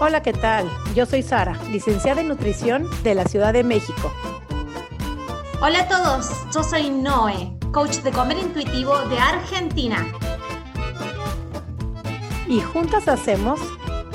[0.00, 0.68] Hola, ¿qué tal?
[0.96, 4.12] Yo soy Sara, licenciada en nutrición de la Ciudad de México.
[5.62, 10.04] Hola a todos, yo soy Noé, coach de comer intuitivo de Argentina.
[12.48, 13.60] Y juntas hacemos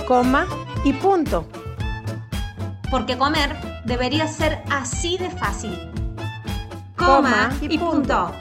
[0.05, 0.47] coma
[0.84, 1.47] y punto.
[2.91, 3.55] Porque comer
[3.86, 5.91] debería ser así de fácil.
[6.98, 8.34] Coma, y, punto.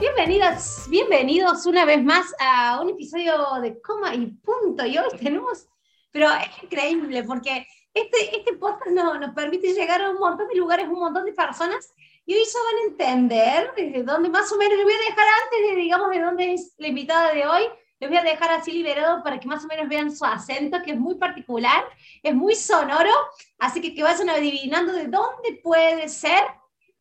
[0.00, 4.86] Bienvenidos, bienvenidos una vez más a un episodio de Coma y Punto.
[4.86, 5.68] Y hoy tenemos,
[6.16, 10.88] pero es increíble porque este, este podcast nos permite llegar a un montón de lugares,
[10.88, 11.92] un montón de personas
[12.24, 15.26] y hoy se van a entender desde dónde más o menos, les voy a dejar
[15.44, 17.64] antes de, digamos, de dónde es la invitada de hoy,
[18.00, 20.92] les voy a dejar así liberado para que más o menos vean su acento, que
[20.92, 21.84] es muy particular,
[22.22, 23.12] es muy sonoro,
[23.58, 26.44] así que que vayan adivinando de dónde puede ser.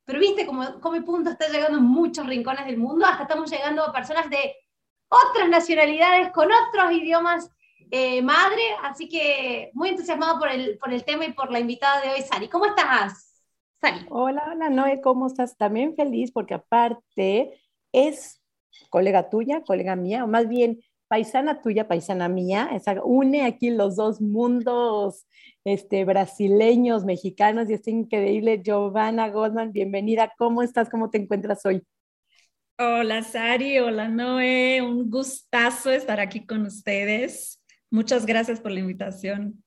[0.04, 3.82] Pero viste, como, como punto está llegando a muchos rincones del mundo, hasta estamos llegando
[3.82, 4.56] a personas de
[5.08, 7.50] otras nacionalidades, con otros idiomas
[7.92, 12.02] eh, madre, así que muy entusiasmado por el, por el tema y por la invitada
[12.02, 12.48] de hoy, Sari.
[12.50, 13.36] ¿Cómo estás?
[14.10, 15.58] Hola, hola Noé, ¿cómo estás?
[15.58, 17.54] También feliz porque aparte
[17.92, 18.42] es
[18.90, 23.96] colega tuya, colega mía, o más bien paisana tuya, paisana mía, esa, une aquí los
[23.96, 25.28] dos mundos
[25.64, 28.62] este, brasileños, mexicanos, y es increíble.
[28.64, 30.34] Giovanna Goldman, bienvenida.
[30.38, 30.90] ¿Cómo estás?
[30.90, 31.84] ¿Cómo te encuentras hoy?
[32.78, 37.62] Hola Sari, hola Noé, un gustazo estar aquí con ustedes.
[37.96, 39.64] Muchas gracias por la invitación.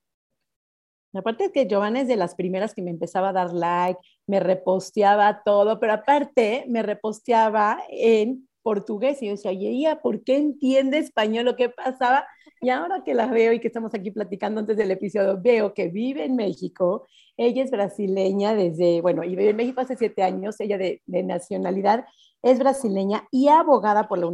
[1.15, 4.39] Aparte es que Giovanna es de las primeras que me empezaba a dar like, me
[4.39, 10.99] reposteaba todo, pero aparte me reposteaba en portugués y yo decía, oye, ¿por qué entiende
[10.99, 12.27] español lo que pasaba?
[12.61, 15.89] Y ahora que la veo y que estamos aquí platicando antes del episodio, veo que
[15.89, 17.06] vive en México,
[17.39, 21.23] ella es brasileña desde, bueno, y vive en México hace siete años, ella de, de
[21.23, 22.05] nacionalidad
[22.43, 24.31] es brasileña y abogada por la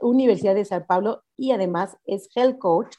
[0.00, 2.96] Universidad de San Pablo y además es health coach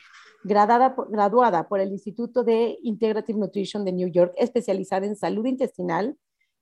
[0.48, 6.18] graduada por el Instituto de Integrative Nutrition de New York, especializada en salud intestinal.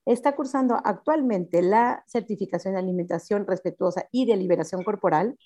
[0.06, 5.38] Está cursando actualmente la certificación de alimentación respetuosa y de liberación corporal.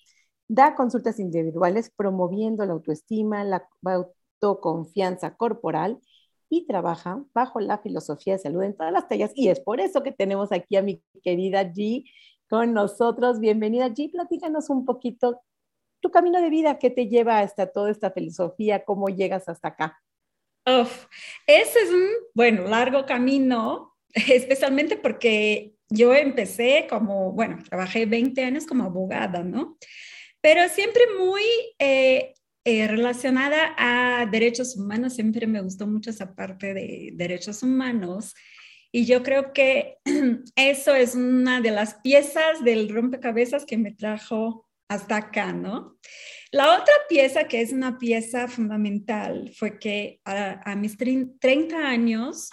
[0.47, 5.99] Da consultas individuales promoviendo la autoestima, la autoconfianza corporal
[6.49, 9.31] y trabaja bajo la filosofía de salud en todas las tallas.
[9.35, 12.03] Y es por eso que tenemos aquí a mi querida G
[12.49, 13.39] con nosotros.
[13.39, 15.41] Bienvenida G, platícanos un poquito
[16.01, 18.83] tu camino de vida, ¿qué te lleva hasta toda esta filosofía?
[18.85, 19.99] ¿Cómo llegas hasta acá?
[20.65, 21.05] Uf,
[21.47, 28.65] ese es un, bueno, largo camino, especialmente porque yo empecé como, bueno, trabajé 20 años
[28.65, 29.77] como abogada, ¿no?
[30.41, 31.43] Pero siempre muy
[31.79, 32.33] eh,
[32.63, 38.35] eh, relacionada a derechos humanos, siempre me gustó mucho esa parte de derechos humanos.
[38.91, 39.97] Y yo creo que
[40.55, 45.97] eso es una de las piezas del rompecabezas que me trajo hasta acá, ¿no?
[46.51, 52.49] La otra pieza que es una pieza fundamental fue que a, mis 30 años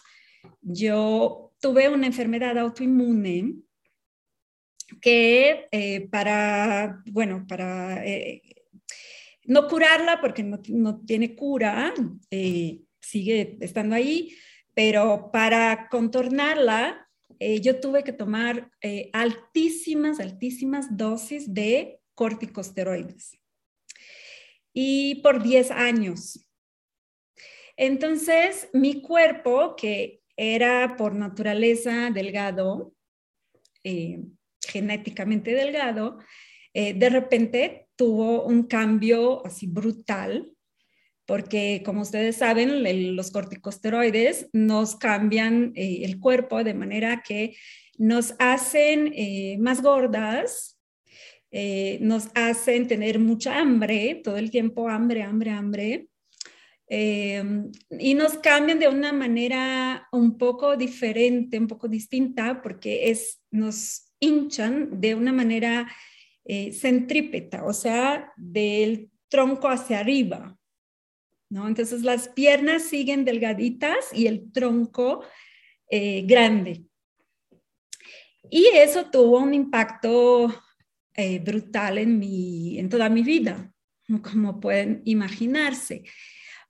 [0.61, 3.55] yo tuve una enfermedad autoinmune
[5.01, 8.43] que eh, para, bueno, para eh,
[9.45, 11.95] no curarla porque no, tiene cura,
[12.31, 14.37] eh, sigue estando ahí,
[14.75, 17.03] pero para contornarla,
[17.39, 18.71] yo tuve que tomar
[19.13, 23.39] altísimas, altísimas dosis de corticosteroides.
[24.73, 26.45] Y por 10 años.
[27.77, 32.95] Entonces, mi cuerpo, que era por naturaleza delgado,
[33.85, 34.19] eh,
[34.67, 36.19] genéticamente delgado,
[36.75, 40.53] eh, de repente tuvo un cambio así brutal,
[41.27, 47.57] porque como ustedes saben, los corticosteroides nos cambian eh, el cuerpo de manera que
[47.99, 49.13] nos hacen
[49.61, 50.76] más gordas,
[51.51, 56.09] eh, nos hacen tener mucha hambre, todo el tiempo hambre, hambre, hambre,
[56.89, 57.43] eh,
[57.99, 64.13] y nos cambian de una manera un poco diferente, un poco distinta, porque es, nos
[64.21, 65.89] hinchan de una manera
[66.45, 70.57] eh, centrípeta, o sea, del tronco hacia arriba.
[71.49, 71.69] ¿no?
[71.69, 75.23] Entonces las piernas siguen delgaditas y el tronco
[75.89, 76.83] grande.
[78.51, 80.53] Y eso tuvo un impacto
[81.17, 83.73] eh, brutal en, mi, en toda mi vida,
[84.23, 86.05] como pueden imaginarse.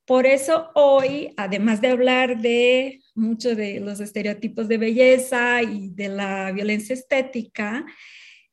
[0.07, 6.09] Por eso hoy, además de hablar de muchos de los estereotipos de belleza y de
[6.09, 7.85] la violencia estética,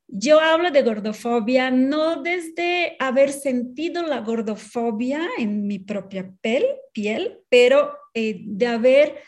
[0.08, 7.40] yo hablo de gordofobia no desde haber sentido la gordofobia en mi propia piel, piel
[7.48, 9.22] pero eh, de haber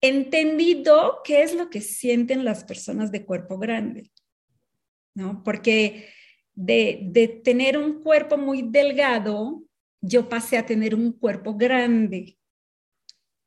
[0.00, 4.10] entendido qué es lo que sienten las personas de cuerpo grande.
[5.44, 6.08] Porque
[6.54, 9.62] de, tener un cuerpo muy delgado,
[10.00, 12.38] yo pasé a tener un cuerpo grande.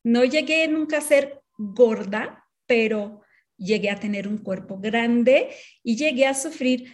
[0.04, 3.22] No llegué nunca a ser gorda, pero
[3.58, 5.50] llegué a tener un cuerpo grande
[5.84, 6.92] y llegué a sufrir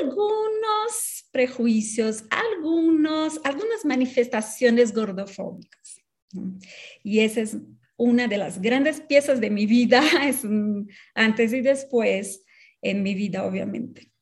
[0.00, 6.00] algunos prejuicios, algunos, algunas manifestaciones gordofóbicas.
[7.02, 7.56] Y esa es
[7.96, 10.42] una de las grandes piezas de mi vida, es
[11.14, 12.44] antes y después
[12.82, 14.12] en mi vida, obviamente.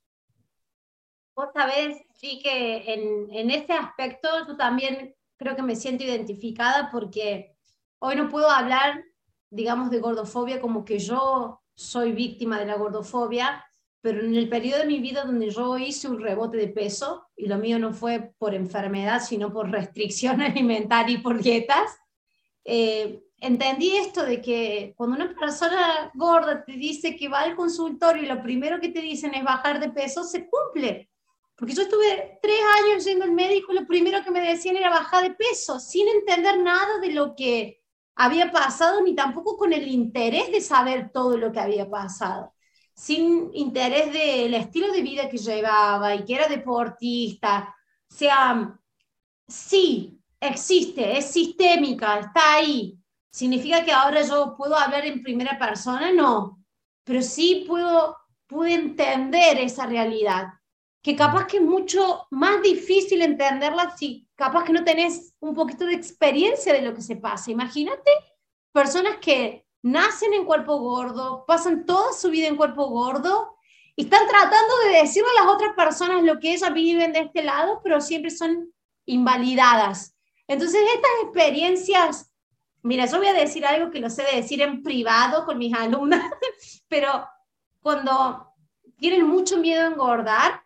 [1.34, 6.90] Vos sabés, sí, que en, en ese aspecto yo también creo que me siento identificada
[6.90, 7.54] porque
[8.00, 9.04] hoy no puedo hablar,
[9.50, 13.64] digamos, de gordofobia como que yo soy víctima de la gordofobia,
[14.00, 17.46] pero en el periodo de mi vida donde yo hice un rebote de peso, y
[17.46, 21.96] lo mío no fue por enfermedad, sino por restricción alimentaria y por dietas,
[22.64, 28.22] eh, entendí esto de que cuando una persona gorda te dice que va al consultorio
[28.22, 31.10] y lo primero que te dicen es bajar de peso, se cumple.
[31.56, 34.90] Porque yo estuve tres años yendo al médico y lo primero que me decían era
[34.90, 37.82] bajar de peso, sin entender nada de lo que
[38.14, 42.52] había pasado, ni tampoco con el interés de saber todo lo que había pasado,
[42.94, 47.74] sin interés del estilo de vida que llevaba y que era deportista.
[48.10, 48.78] O sea,
[49.46, 52.97] sí, existe, es sistémica, está ahí.
[53.30, 56.12] ¿Significa que ahora yo puedo hablar en primera persona?
[56.12, 56.62] No,
[57.04, 58.16] pero sí puedo,
[58.46, 60.48] puedo entender esa realidad
[61.02, 65.86] que capaz que es mucho más difícil entenderla si capaz que no tenés un poquito
[65.86, 67.50] de experiencia de lo que se pasa.
[67.50, 68.10] Imagínate
[68.72, 73.56] personas que nacen en cuerpo gordo, pasan toda su vida en cuerpo gordo
[73.96, 77.42] y están tratando de decirle a las otras personas lo que ellas viven de este
[77.42, 78.72] lado, pero siempre son
[79.06, 80.16] invalidadas.
[80.46, 82.27] Entonces, estas experiencias,
[82.82, 85.74] mira, yo voy a decir algo que lo sé de decir en privado con mis
[85.74, 86.22] alumnas,
[86.88, 87.26] pero
[87.80, 88.54] cuando
[88.96, 90.62] tienen mucho miedo a engordar,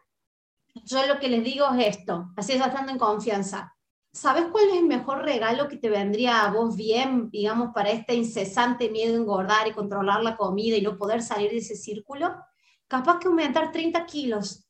[0.85, 3.75] yo lo que les digo es esto, así es bastante en confianza.
[4.15, 8.15] ¿Sabes cuál es el mejor regalo que te vendría a vos bien, digamos, para este
[8.15, 12.35] incesante miedo a engordar y controlar la comida y no poder salir de ese círculo?
[12.89, 14.67] Capaz que aumentar 30 kilos.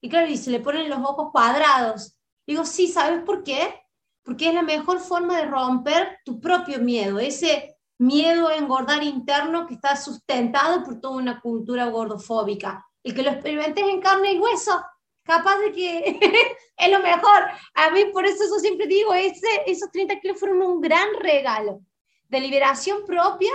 [0.00, 2.16] Y claro, y se le ponen los ojos cuadrados.
[2.46, 3.85] Digo, sí, ¿sabes por qué?
[4.26, 9.66] Porque es la mejor forma de romper tu propio miedo, ese miedo a engordar interno
[9.66, 12.84] que está sustentado por toda una cultura gordofóbica.
[13.02, 14.84] Y que lo experimentes en carne y hueso
[15.22, 16.18] capaz de que
[16.76, 17.44] es lo mejor.
[17.74, 21.80] A mí, por eso yo siempre digo, ese, esos 30 kilos fueron un gran regalo
[22.28, 23.52] de liberación propia,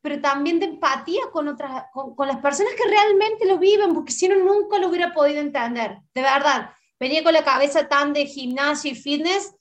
[0.00, 4.12] pero también de empatía con, otras, con, con las personas que realmente lo viven, porque
[4.12, 5.98] si no, nunca lo hubiera podido entender.
[6.14, 9.54] De verdad, venía con la cabeza tan de gimnasio y fitness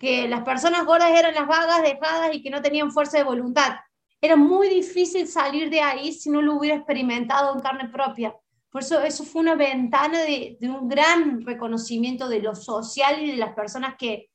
[0.00, 3.76] que las personas gordas eran las vagas, dejadas y que no tenían fuerza de voluntad.
[4.18, 8.34] Era muy difícil salir de ahí si no lo hubiera experimentado en carne propia.
[8.70, 13.36] Por eso eso fue una ventana de, un gran reconocimiento de lo social y de
[13.36, 14.30] las personas que,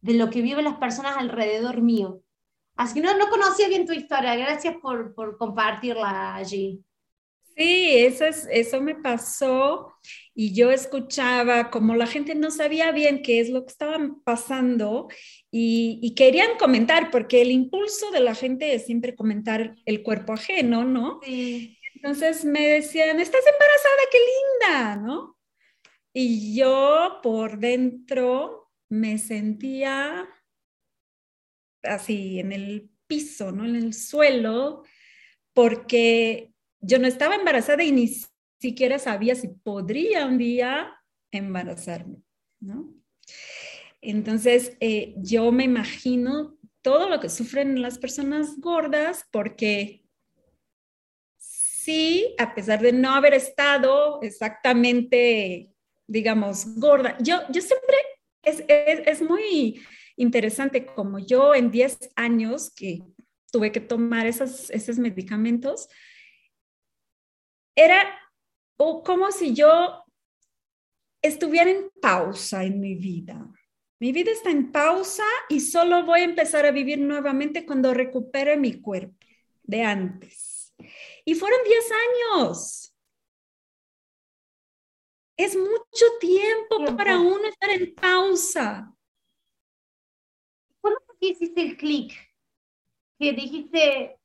[0.00, 2.20] de lo que viven las personas alrededor mío.
[2.76, 6.80] Así que no, no conocía bien tu historia, gracias por, por compartirla allí.
[7.56, 9.92] Sí, eso, es, eso me pasó
[10.40, 15.08] y yo escuchaba como la gente no sabía bien qué es lo que estaban pasando
[15.50, 20.34] y, y, querían comentar, porque el impulso de la gente es siempre comentar el cuerpo
[20.34, 21.18] ajeno, ¿no?
[21.24, 21.76] Sí.
[21.96, 25.36] Entonces me decían, estás embarazada, qué linda, ¿no?
[26.12, 30.28] Y yo por dentro me sentía
[31.82, 33.64] así en el piso, ¿no?
[33.64, 34.84] En el suelo,
[35.52, 38.06] porque yo no estaba embarazada y ni
[38.58, 40.94] siquiera sabía si podría un día
[41.30, 42.22] embarazarme,
[42.60, 42.94] ¿no?
[44.00, 50.04] Entonces, eh, yo me imagino todo lo que sufren las personas gordas porque
[51.88, 55.72] sí, a pesar de no haber estado exactamente,
[56.06, 57.96] digamos, gorda, yo, yo siempre,
[58.42, 59.82] es, es, muy
[60.16, 63.02] interesante como yo en 10 años que
[63.50, 65.88] tuve que tomar esos, esos medicamentos,
[67.74, 68.02] era
[68.78, 70.04] como si yo
[71.20, 73.44] estuviera en pausa en mi vida.
[74.00, 78.56] Mi vida está en pausa y solo voy a empezar a vivir nuevamente cuando recupere
[78.56, 79.26] mi cuerpo
[79.64, 80.72] de antes.
[81.24, 81.84] Y fueron 10
[82.36, 82.94] años.
[85.36, 88.94] Es mucho tiempo, para uno estar en pausa.
[90.80, 92.12] ¿Cuándo hiciste el clic?
[93.18, 94.20] Que dijiste,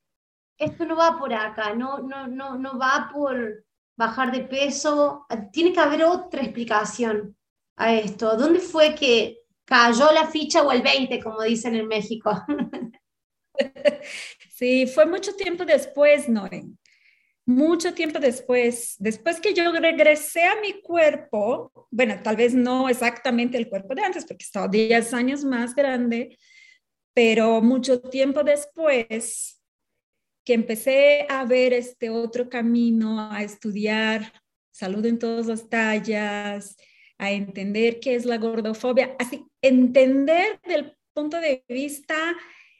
[0.57, 3.63] esto no va por acá, no, no, no, no va por
[3.95, 5.25] bajar de peso.
[5.51, 7.35] Tiene que haber otra explicación
[7.75, 8.35] a esto.
[8.37, 12.31] ¿Dónde fue que cayó la ficha o el 20, como dicen en México?
[14.55, 16.63] Sí, fue mucho tiempo después, Noé
[17.45, 23.57] mucho tiempo después, después que yo regresé a mi cuerpo, bueno, tal vez no exactamente
[23.57, 26.37] el cuerpo de antes, porque estaba 10 años más grande,
[27.13, 29.61] pero mucho tiempo después
[30.43, 34.33] que empecé a ver este otro camino, a estudiar
[34.71, 36.75] salud en todas las tallas,
[37.17, 42.15] a entender qué es la gordofobia, así entender del punto de vista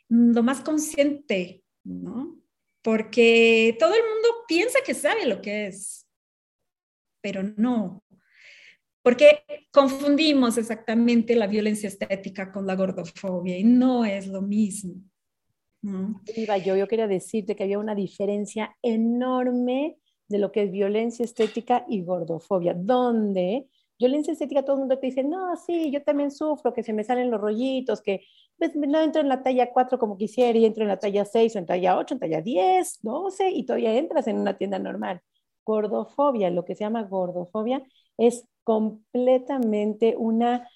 [0.10, 2.44] lo más consciente, ¿no?
[2.84, 6.06] porque todo el mundo piensa que sabe lo que es,
[7.22, 8.04] pero no,
[9.02, 14.96] porque confundimos exactamente la violencia estética con la gordofobia y no es lo mismo.
[16.36, 19.98] Iba yo, yo quería decirte que había una diferencia enorme
[20.28, 23.68] de lo que es violencia estética y gordofobia, donde
[24.00, 27.04] violencia estética todo el mundo te dice, no, sí, yo también sufro, que se me
[27.04, 28.22] salen los rollitos, que
[28.58, 31.56] pues no entro en la talla 4 como quisiera y entro en la talla 6
[31.56, 35.22] o en talla 8, en talla 10, 12 y todavía entras en una tienda normal.
[35.66, 37.84] Gordofobia, lo que se llama gordofobia,
[38.18, 40.68] es completamente una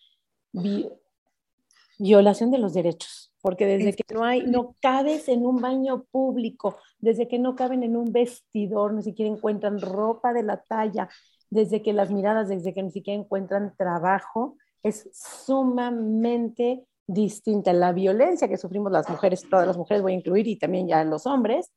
[2.00, 6.76] violación de los derechos, porque desde que no hay, no cabes en un baño público,
[7.00, 11.08] desde que no caben en un vestidor, ni siquiera encuentran ropa de la talla,
[11.50, 17.72] desde que las miradas, desde que ni siquiera encuentran trabajo, es sumamente distinta.
[17.72, 21.02] La violencia que sufrimos las mujeres, todas las mujeres voy a incluir y también ya
[21.06, 21.72] los hombres,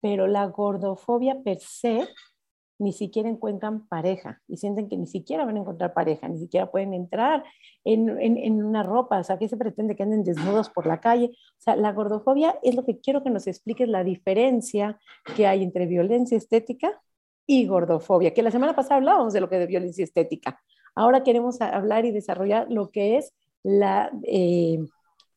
[0.00, 2.06] pero la gordofobia per se
[2.78, 6.70] ni siquiera encuentran pareja y sienten que ni siquiera van a encontrar pareja, ni siquiera
[6.70, 7.44] pueden entrar
[7.84, 11.30] en, en, una ropa, o sea, ¿qué se pretende que anden desnudos por la calle?
[11.32, 14.98] O sea, la gordofobia es lo que quiero que nos expliques la diferencia
[15.36, 17.00] que hay entre violencia estética
[17.46, 20.60] y gordofobia, que la semana pasada hablábamos de lo que es de violencia estética.
[20.94, 24.78] Ahora queremos hablar y desarrollar lo que es la, eh,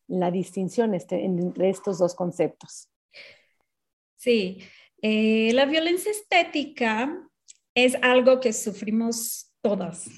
[0.08, 2.89] la distinción este, entre estos dos conceptos.
[4.17, 4.60] Sí,
[5.01, 7.28] eh, la violencia estética
[7.86, 10.09] es algo que sufrimos todas,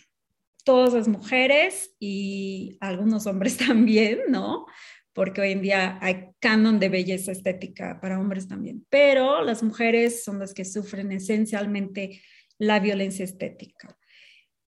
[0.63, 4.65] todas las mujeres y algunos hombres también, ¿no?
[5.13, 10.24] Porque hoy en día hay canon de belleza estética para hombres también, pero las mujeres
[10.24, 12.22] son las que sufren esencialmente
[12.58, 13.98] la violencia estética.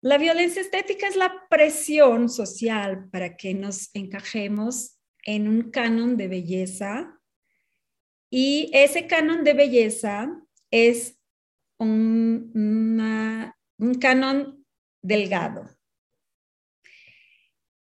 [0.00, 6.26] La violencia estética es la presión social para que nos encajemos en un canon de
[6.26, 7.20] belleza
[8.28, 11.21] y ese canon de belleza es
[11.82, 13.02] un,
[13.78, 14.64] un canon
[15.02, 15.68] delgado.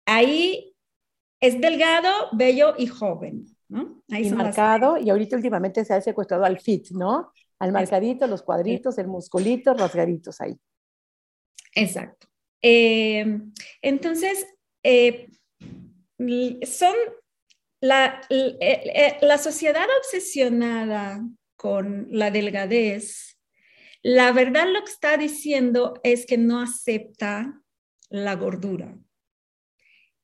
[0.07, 0.75] Ahí
[1.41, 4.03] es delgado, bello y joven, ¿no?
[4.11, 7.33] Ahí y marcado, y ahorita últimamente se ha secuestrado al fit, ¿no?
[7.59, 10.59] Al marcadito, los cuadritos, el musculito, rasgaditos ahí.
[11.75, 12.29] Exacto.
[12.63, 13.41] Eh,
[13.83, 14.47] entonces,
[14.83, 15.31] eh,
[16.67, 16.95] son
[17.81, 21.21] la, eh, la sociedad obsesionada
[21.57, 23.38] con la delgadez,
[24.03, 27.61] la verdad lo que está diciendo es que no acepta
[28.11, 28.97] la gordura.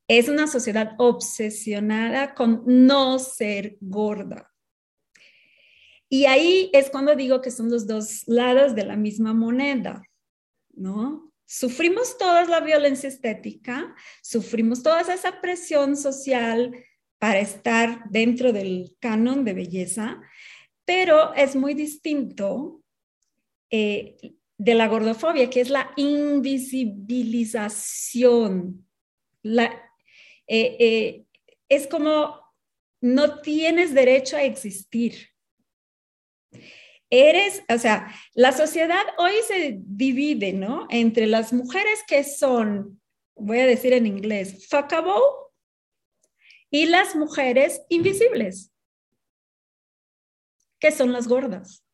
[0.07, 4.51] Es una sociedad obsesionada con no ser gorda.
[6.07, 10.03] Y ahí es cuando digo que son los dos lados de la misma moneda,
[10.73, 11.33] ¿no?
[11.47, 16.75] Sufrimos toda la violencia estética, sufrimos toda esa presión social
[17.19, 20.21] para estar dentro del canon de belleza,
[20.85, 22.83] pero es muy distinto
[23.77, 24.15] eh,
[24.57, 28.87] de la gordofobia, que es la invisibilización.
[29.43, 29.69] Eh,
[30.47, 31.25] eh,
[31.67, 32.39] es como
[33.01, 35.27] no tienes derecho a existir.
[37.09, 40.87] Eres, o sea, la sociedad hoy se divide, ¿no?
[40.89, 43.01] Entre las mujeres que son,
[43.35, 45.19] voy a decir en inglés, fuckable
[46.71, 48.71] y las mujeres invisibles,
[50.79, 51.84] que son las gordas.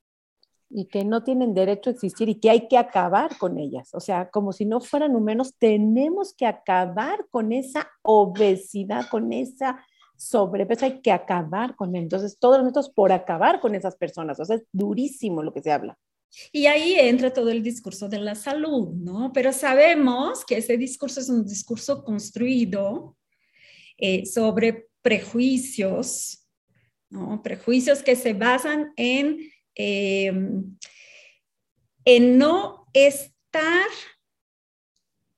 [0.73, 3.89] Y que no tienen derecho a existir y que hay que acabar con ellas.
[3.93, 9.83] O sea, como si no fueran humanos, tenemos que acabar con esa obesidad, con esa
[10.21, 12.03] sobrepeso, hay que acabar con él.
[12.03, 14.39] Entonces, todos los métodos por acabar con esas personas.
[14.39, 15.97] O sea, es durísimo lo que se habla.
[16.51, 19.31] Y ahí entra todo el discurso de la salud, ¿no?
[19.33, 23.17] Pero sabemos que ese discurso es un discurso construido
[23.97, 26.47] eh, sobre prejuicios,
[27.09, 27.41] ¿no?
[27.41, 29.39] Prejuicios que se basan en,
[29.75, 30.77] em,
[32.05, 33.87] en no estar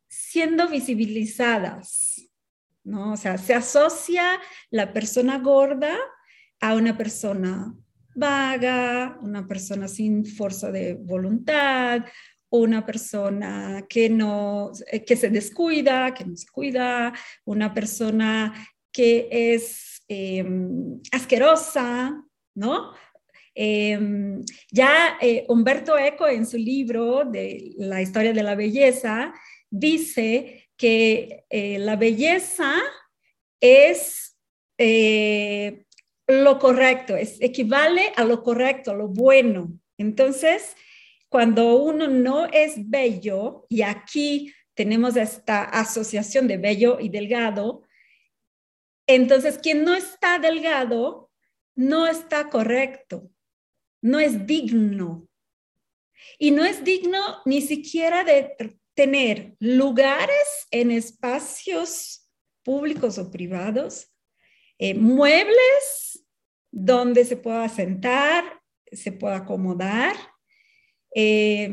[0.08, 2.28] siendo visibilizadas,
[2.84, 3.14] ¿no?
[3.14, 4.40] O sea, se asocia
[4.72, 5.98] la persona gorda
[6.60, 7.76] a una persona
[8.16, 12.06] vaga, una persona sin fuerza de voluntad,
[12.50, 17.14] una persona que no, eh, que se descuida, que no se cuida,
[17.46, 18.54] una persona
[18.92, 22.24] que es em, asquerosa,
[22.56, 22.94] ¿no?
[23.56, 29.34] Em, ya eh, Humberto Eco en su libro de la historia de la belleza
[29.70, 32.82] dice que eh, la belleza
[33.60, 34.38] es
[34.78, 35.86] eh,
[36.28, 39.72] lo correcto, es, equivale a lo correcto, a lo bueno.
[39.98, 40.76] Entonces,
[41.30, 47.84] cuando uno no es bello, y aquí tenemos esta asociación de bello y delgado,
[49.08, 51.32] entonces quien no está delgado
[51.76, 53.30] no está correcto,
[54.04, 55.28] no es digno.
[56.38, 58.56] Y no es digno ni siquiera de
[58.94, 62.30] tener lugares en espacios
[62.64, 64.14] públicos o privados,
[64.78, 66.24] eh, muebles
[66.72, 70.16] donde se pueda sentar, se pueda acomodar.
[71.16, 71.72] Eh,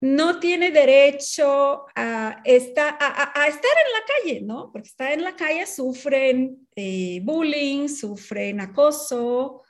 [0.00, 4.70] no tiene derecho a, estar, a, estar en la calle, ¿no?
[4.72, 9.62] Porque está en la calle, sufren eh, bullying, sufren acoso.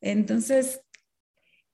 [0.00, 0.81] Entonces,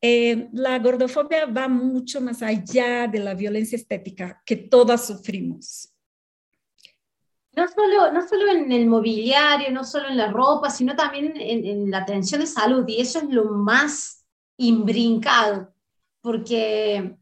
[0.01, 5.93] eh, la gordofobia va mucho más allá de la violencia estética que todas sufrimos.
[7.53, 11.67] No solo, no solo en el mobiliario, no solo en la ropa, sino también en,
[11.67, 12.85] en la atención de salud.
[12.87, 14.25] Y eso es lo más
[14.57, 15.73] imbrincado,
[16.21, 17.17] porque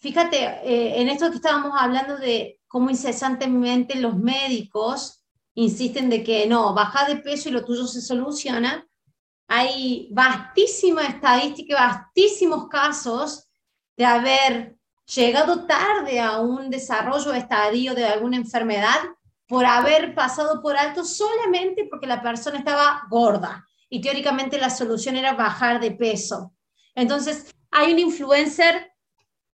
[0.00, 6.46] fíjate, eh, en esto que estábamos hablando de cómo incesantemente los médicos insisten de que
[6.46, 8.86] no, baja de peso y lo tuyo se soluciona,
[9.52, 13.50] hay vastísima estadística, vastísimos casos
[13.96, 14.76] de haber
[15.12, 19.00] llegado tarde a un desarrollo estadio de alguna enfermedad
[19.48, 25.16] por haber pasado por alto solamente porque la persona estaba gorda y teóricamente la solución
[25.16, 26.54] era bajar de peso.
[26.94, 28.92] Entonces, hay un influencer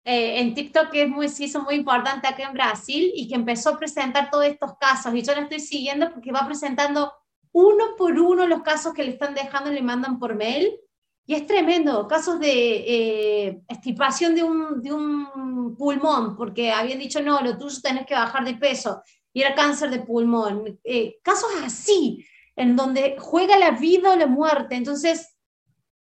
[0.04, 3.36] eh, en TikTok que es muy, sí, hizo muy importante acá en Brasil y que
[3.36, 7.14] empezó a presentar todos estos casos y yo la estoy siguiendo porque va presentando
[7.54, 10.76] uno por uno los casos que le están dejando le mandan por mail.
[11.26, 17.58] Y es tremendo, casos de eh, estipación de un, pulmón, porque habían dicho, no, lo
[17.58, 20.80] tuyo tenés que bajar de peso, y era cáncer de pulmón.
[20.84, 22.26] Eh, casos así,
[22.58, 24.76] en donde juega la vida o la muerte.
[24.76, 25.34] Entonces,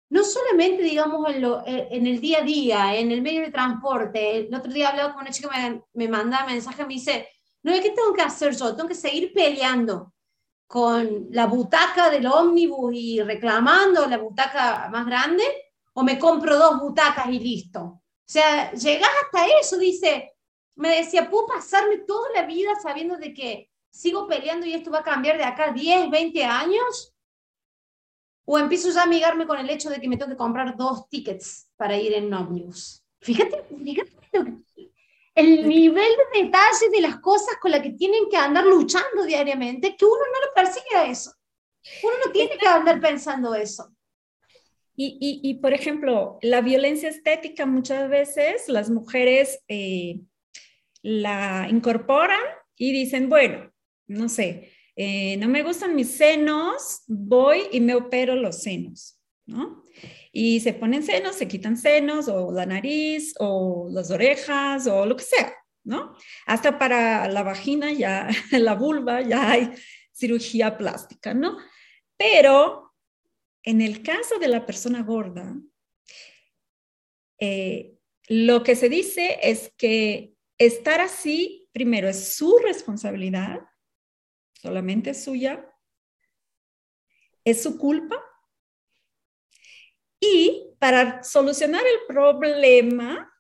[0.10, 4.38] no solamente, digamos, en, eh, el día a día, en el medio de transporte.
[4.38, 7.28] El otro día hablaba con una chica que me, me manda mensaje, me dice,
[7.64, 8.76] no, ¿qué tengo que hacer yo?
[8.76, 10.14] Tengo que seguir peleando
[10.68, 15.44] con la butaca del ómnibus y reclamando la butaca más grande,
[15.94, 17.82] o me compro dos butacas y listo.
[17.82, 20.34] O sea, llegas hasta eso, dice,
[20.76, 25.00] me decía, ¿puedo pasarme toda la vida sabiendo de que sigo peleando y esto va
[25.00, 27.16] a cambiar de acá 10, 20 años?
[28.46, 31.08] ¿O empiezo ya a amigarme con el hecho de que me tengo que comprar dos
[31.10, 33.04] tickets para ir en ómnibus?
[33.20, 34.17] Fíjate, fíjate
[35.38, 39.96] el nivel de detalle de las cosas con las que tienen que andar luchando diariamente,
[39.96, 41.32] que uno no lo persigue a eso.
[42.02, 43.96] Uno no tiene que andar pensando eso.
[45.00, 50.22] Y, y, por ejemplo, la violencia estética muchas veces las mujeres eh,
[51.04, 52.42] la incorporan
[52.76, 53.72] y dicen, bueno,
[54.08, 59.84] no sé, eh, no me gustan mis senos, voy y me opero los senos, ¿no?
[60.40, 65.16] Y se ponen senos, se quitan senos o la nariz o las orejas o lo
[65.18, 65.52] que sea,
[65.84, 66.16] ¿no?
[66.46, 69.74] Hasta para la vagina, ya la vulva, ya hay
[70.14, 71.58] cirugía plástica, ¿no?
[72.18, 72.94] Pero
[73.64, 75.56] en el caso de la persona gorda,
[77.40, 77.98] eh,
[78.28, 83.62] lo que se dice es que estar así, primero, es su responsabilidad,
[84.54, 85.68] solamente suya,
[87.44, 88.24] es su culpa
[90.20, 93.32] y para solucionar el problema,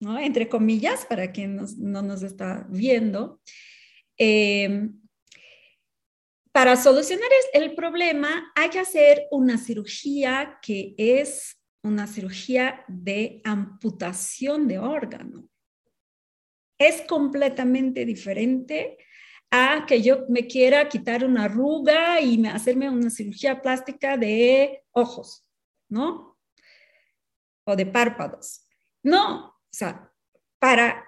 [0.00, 0.18] ¿no?
[0.18, 3.40] entre comillas, para quien no nos está viendo,
[4.18, 4.88] eh,
[6.52, 14.68] para solucionar el problema hay que hacer una cirugía que es una cirugía de amputación
[14.68, 15.48] de órgano.
[16.78, 18.98] Es completamente diferente
[19.50, 25.43] a que yo me quiera quitar una arruga y hacerme una cirugía plástica de ojos.
[25.88, 26.38] ¿No?
[27.64, 28.66] O de párpados.
[29.02, 30.12] No, o sea,
[30.58, 31.04] para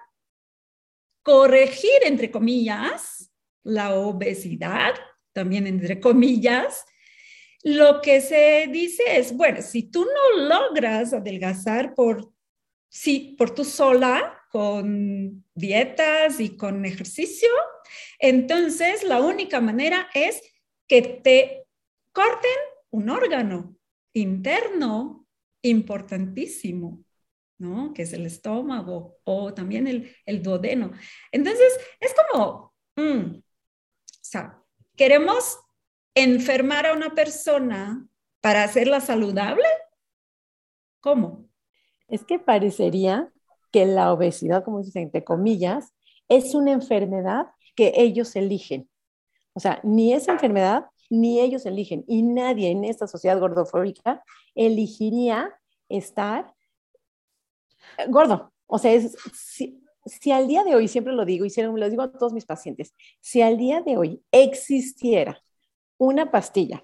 [1.23, 3.31] corregir, entre comillas,
[3.63, 4.95] la obesidad,
[5.33, 6.85] también entre comillas,
[7.63, 12.31] lo que se dice es, bueno, si tú no logras adelgazar por,
[12.87, 17.49] sí, por tú sola, con dietas y con ejercicio,
[18.19, 20.41] entonces la única manera es
[20.87, 21.65] que te
[22.13, 22.57] corten
[22.89, 23.76] un órgano
[24.17, 25.25] interno
[25.61, 27.03] importantísimo,
[27.57, 27.93] ¿no?
[27.93, 30.91] Que es el estómago o también el, duodeno.
[31.31, 33.43] Entonces, es como, mm, o
[34.21, 34.61] sea,
[34.95, 35.59] queremos
[36.15, 38.07] enfermar a una persona
[38.41, 39.67] para hacerla saludable.
[40.99, 41.47] ¿Cómo?
[42.07, 43.31] Es que parecería
[43.71, 45.93] que la obesidad, como dicen entre comillas,
[46.29, 48.89] es una enfermedad que ellos eligen.
[49.53, 52.03] O sea, ni es enfermedad, ni ellos eligen.
[52.07, 54.23] Y nadie en esta sociedad gordofóbica
[54.55, 55.53] elegiría
[55.89, 56.53] estar
[58.09, 58.51] gordo.
[58.65, 58.99] O sea,
[59.33, 62.45] si, al día de hoy, siempre lo digo y siempre lo digo a todos mis
[62.45, 65.41] pacientes, si al día de hoy existiera
[65.97, 66.83] una pastilla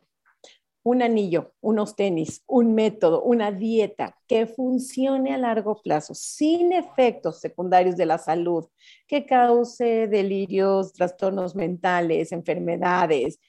[0.83, 7.39] un anillo, unos tenis, un método, una dieta que funcione a largo plazo, sin efectos
[7.39, 8.65] secundarios de la salud,
[9.07, 13.39] que cause delirios, trastornos mentales, enfermedades,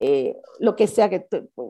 [0.00, 1.26] eh, lo que sea, que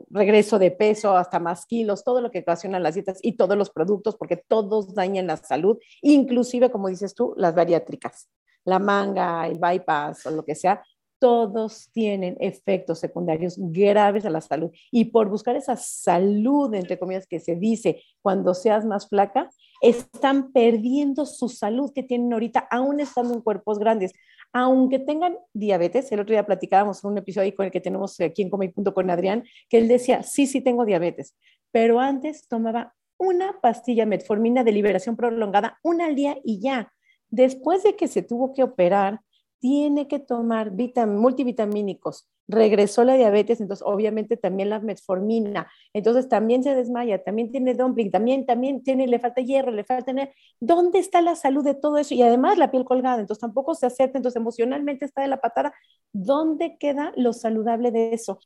[0.09, 3.69] regreso de peso hasta más kilos, todo lo que ocasionan las dietas y todos los
[3.69, 8.29] productos, porque todos dañan la salud, inclusive, como dices tú, las bariátricas,
[8.63, 10.81] la manga, el bypass o lo que sea,
[11.19, 14.71] todos tienen efectos secundarios graves a la salud.
[14.91, 19.49] Y por buscar esa salud, entre comillas, que se dice cuando seas más flaca,
[19.81, 24.13] están perdiendo su salud que tienen ahorita, aún estando en cuerpos grandes.
[24.53, 28.41] Aunque tengan diabetes, el otro día platicábamos en un episodio con el que tenemos aquí
[28.41, 31.35] en Punto con Adrián, que él decía, sí, sí tengo diabetes,
[31.71, 36.93] pero antes tomaba una pastilla metformina de liberación prolongada, una al día y ya.
[37.29, 39.21] Después de que se tuvo que operar,
[39.59, 40.71] tiene que tomar
[41.07, 42.27] multivitamínicos.
[42.49, 45.69] Regresó la diabetes, entonces obviamente también la metformina.
[45.93, 50.13] Entonces también se desmaya, también tiene dumpling, también, también tiene, le falta hierro, le falta...
[50.59, 52.13] ¿Dónde está la salud de todo eso?
[52.13, 55.73] Y además la piel colgada, entonces tampoco se acepta, entonces emocionalmente está de la patada.
[56.13, 58.39] ¿Dónde queda lo saludable de eso?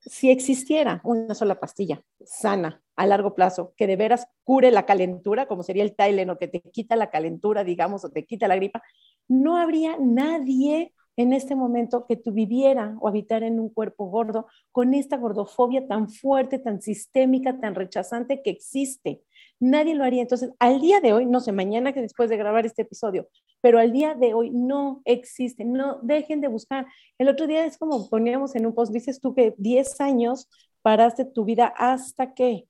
[0.00, 5.46] Si existiera una sola pastilla sana a largo plazo que de veras cure la calentura,
[5.46, 8.82] como sería el Tylenol, que te quita la calentura, digamos, o te quita la gripa,
[9.28, 14.46] no habría nadie en este momento que tú viviera o habitara en un cuerpo gordo
[14.70, 19.22] con esta gordofobia tan fuerte, tan sistémica, tan rechazante que existe.
[19.58, 20.22] Nadie lo haría.
[20.22, 23.28] Entonces, al día de hoy, no sé, mañana que después de grabar este episodio,
[23.62, 25.64] pero al día de hoy no existe.
[25.64, 26.86] No dejen de buscar.
[27.18, 30.48] El otro día es como poníamos en un post, dices tú que 10 años
[30.82, 32.68] paraste tu vida hasta que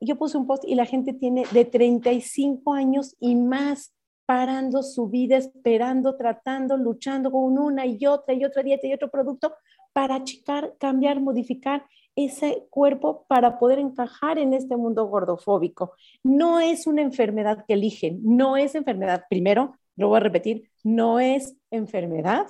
[0.00, 3.93] yo puse un post y la gente tiene de 35 años y más
[4.26, 9.10] parando su vida, esperando, tratando, luchando con una y otra y otra dieta y otro
[9.10, 9.54] producto
[9.92, 11.84] para achicar, cambiar, modificar
[12.16, 15.92] ese cuerpo para poder encajar en este mundo gordofóbico.
[16.22, 19.24] No es una enfermedad que eligen, no es enfermedad.
[19.28, 22.46] Primero, lo voy a repetir, no es enfermedad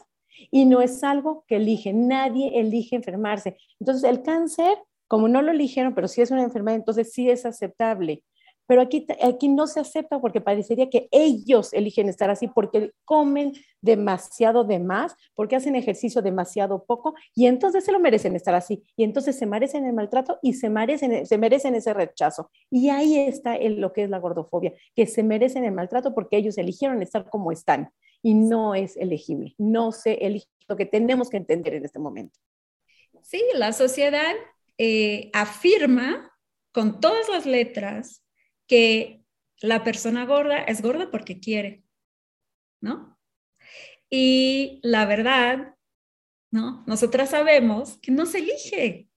[0.50, 2.08] y no es algo que eligen.
[2.08, 3.56] Nadie elige enfermarse.
[3.80, 4.76] Entonces, el cáncer,
[5.08, 8.22] como no lo eligieron, pero sí es una enfermedad, entonces sí es aceptable.
[8.66, 13.52] Pero aquí, aquí no se acepta porque parecería que ellos eligen estar así porque comen
[13.80, 18.82] demasiado de más, porque hacen ejercicio demasiado poco y entonces se lo merecen estar así.
[18.96, 22.50] Y entonces se merecen el maltrato y se merecen, se merecen ese rechazo.
[22.70, 26.58] Y ahí está lo que es la gordofobia, que se merecen el maltrato porque ellos
[26.58, 27.90] eligieron estar como están
[28.22, 32.38] y no es elegible, no se elige lo que tenemos que entender en este momento.
[33.22, 34.34] Sí, la sociedad
[34.78, 36.32] eh, afirma
[36.72, 38.23] con todas las letras
[38.66, 39.22] que
[39.60, 41.84] la persona gorda es gorda porque quiere,
[42.80, 43.18] ¿no?
[44.10, 45.74] Y la verdad,
[46.50, 46.84] ¿no?
[46.86, 49.08] Nosotras sabemos que no se elige,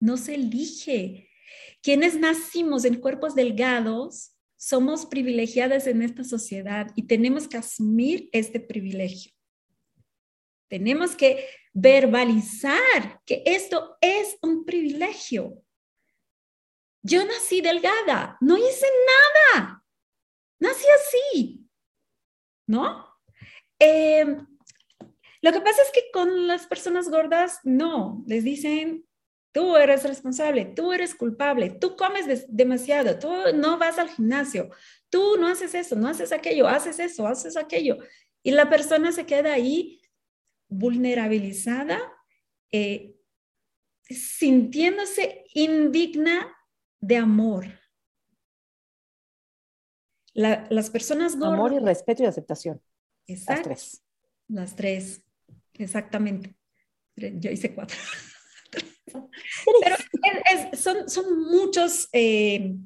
[0.00, 1.30] no se elige.
[1.82, 8.58] Quienes nacimos en cuerpos delgados somos privilegiadas en esta sociedad y tenemos que asumir este
[8.58, 9.32] privilegio.
[10.68, 15.62] Tenemos que verbalizar que esto es un privilegio.
[17.06, 18.86] Yo nací delgada, no hice
[19.54, 19.84] nada,
[20.58, 21.68] nací así,
[22.66, 23.06] ¿no?
[23.78, 24.44] Em,
[25.40, 29.06] lo que pasa es que con las personas gordas, no, les dicen,
[29.52, 34.70] tú eres responsable, tú eres culpable, tú comes demasiado, tú no vas al gimnasio,
[35.08, 37.98] tú no haces eso, no haces aquello, haces eso, haces aquello.
[38.42, 40.02] Y la persona se queda ahí
[40.66, 42.00] vulnerabilizada,
[42.72, 43.14] eh,
[44.02, 46.52] sintiéndose indigna
[47.00, 47.66] de amor.
[50.34, 51.54] las personas gordas.
[51.54, 52.80] Amor y respeto y aceptación.
[53.26, 53.70] Exacto.
[53.70, 54.02] Las tres.
[54.48, 55.24] Las tres,
[55.74, 56.56] exactamente.
[57.16, 57.96] Yo hice cuatro.
[59.82, 59.96] Pero
[60.76, 62.76] son, son muchos, eh,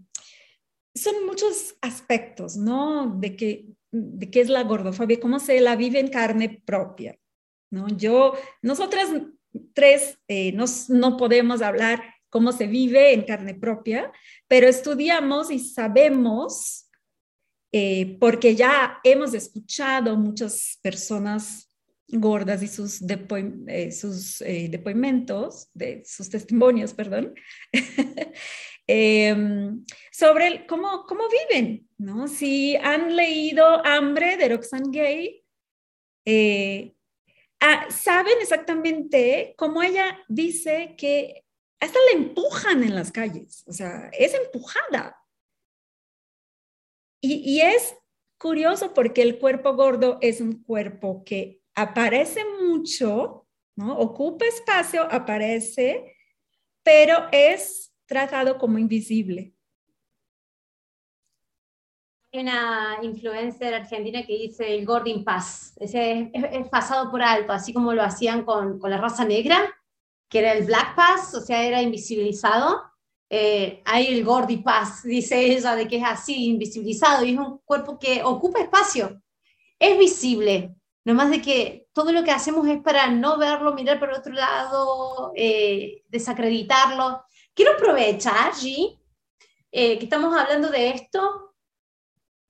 [0.94, 3.16] son muchos aspectos, ¿no?
[3.18, 7.18] De que de qué es la gordofobia, cómo se la vive en carne propia,
[7.70, 7.88] ¿no?
[7.88, 9.08] Yo, nosotras
[9.74, 14.10] tres eh, no podemos hablar cómo se vive en carne propia,
[14.48, 16.88] pero estudiamos y sabemos,
[17.72, 21.66] eh, porque ya hemos escuchado muchas personas
[22.08, 23.02] gordas y sus,
[23.68, 27.34] eh, sus eh, depoimentos, de, sus testimonios, perdón,
[28.86, 32.26] em, sobre cómo, cómo viven, ¿no?
[32.26, 35.44] Si han leído Hambre de Roxane Gay,
[37.60, 41.44] ah, saben exactamente cómo ella dice que
[41.80, 45.16] hasta la empujan en las calles, o sea, es empujada.
[47.22, 47.94] Y, es
[48.38, 53.98] curioso porque el cuerpo gordo es un cuerpo que aparece mucho, ¿no?
[53.98, 56.16] Ocupa espacio, aparece,
[56.82, 59.54] pero es tratado como invisible.
[62.32, 67.74] Hay una influencer argentina que dice el Gordon Pass, es, es, pasado por alto, así
[67.74, 69.79] como lo hacían con, con, la raza negra,
[70.30, 72.82] que era el Black Pass, o sea, era invisibilizado.
[73.28, 77.58] Eh, hay el Gordy Pass, dice ella, de que es así, invisibilizado, y es un
[77.58, 79.20] cuerpo que ocupa espacio,
[79.78, 84.10] es visible, nomás de que todo lo que hacemos es para no verlo, mirar por
[84.10, 87.24] otro lado, eh, desacreditarlo.
[87.54, 88.98] Quiero aprovechar, G,
[89.72, 91.54] eh, que estamos hablando de esto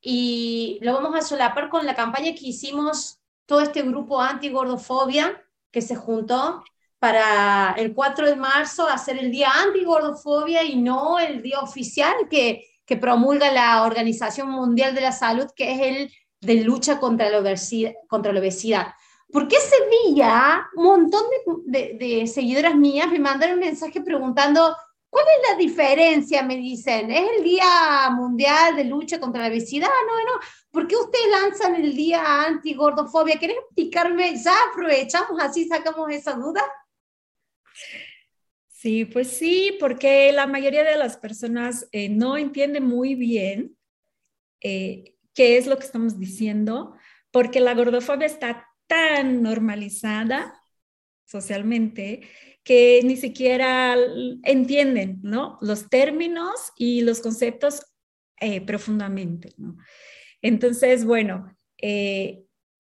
[0.01, 5.83] y lo vamos a solapar con la campaña que hicimos todo este grupo anti-gordofobia que
[5.83, 6.63] se juntó
[7.01, 12.69] para el 4 de marzo hacer el día anti-gordofobia y no el día oficial que,
[12.85, 17.39] que promulga la Organización Mundial de la Salud, que es el de lucha contra la
[17.39, 17.93] obesidad.
[18.07, 18.89] Contra la obesidad.
[19.33, 21.23] Porque ese día un montón
[21.67, 24.77] de, de, de seguidoras mías me mandaron un mensaje preguntando,
[25.11, 26.43] ¿Cuál es la diferencia?
[26.45, 29.89] Me dicen, ¿es el Día Mundial de Lucha contra la Obesidad?
[29.89, 30.41] No, no.
[30.71, 33.37] ¿Por qué ustedes lanzan el Día Anti-Gordofobia?
[33.37, 34.41] ¿Querés explicarme?
[34.41, 36.63] Ya aprovechamos, así sacamos esa duda.
[38.81, 43.77] Sí, pues sí, porque la mayoría de las personas eh, no entienden muy bien
[44.63, 46.95] eh, qué es lo que estamos diciendo,
[47.31, 50.65] porque la gordofobia está tan normalizada
[51.27, 52.23] socialmente
[52.65, 53.99] que ni siquiera
[54.45, 55.59] entienden ¿no?
[55.61, 57.85] los términos y los conceptos
[58.41, 59.53] eh, profundamente.
[59.59, 59.77] ¿no?
[60.41, 61.55] Entonces, bueno,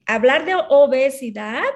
[0.06, 1.68] hablar de obesidad,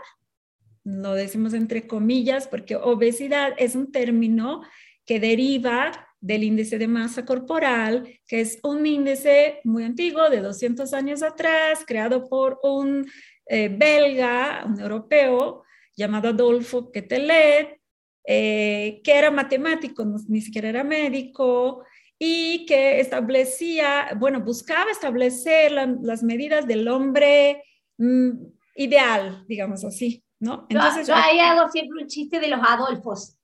[0.84, 4.62] lo decimos entre comillas, porque obesidad es un término
[5.06, 10.92] que deriva del índice de masa corporal, que es un índice muy antiguo, de 200
[10.94, 13.06] años atrás, creado por un
[13.46, 15.64] eh, belga, un europeo,
[15.96, 17.78] llamado Adolfo Quetelet,
[18.26, 21.84] eh, que era matemático, ni siquiera era médico,
[22.18, 27.62] y que establecía, bueno, buscaba establecer las medidas del hombre
[27.98, 28.30] mm,
[28.76, 30.66] ideal, digamos así, ¿no?
[30.68, 33.36] Entonces, yo, ahí hago siempre un chiste de los Adolfos.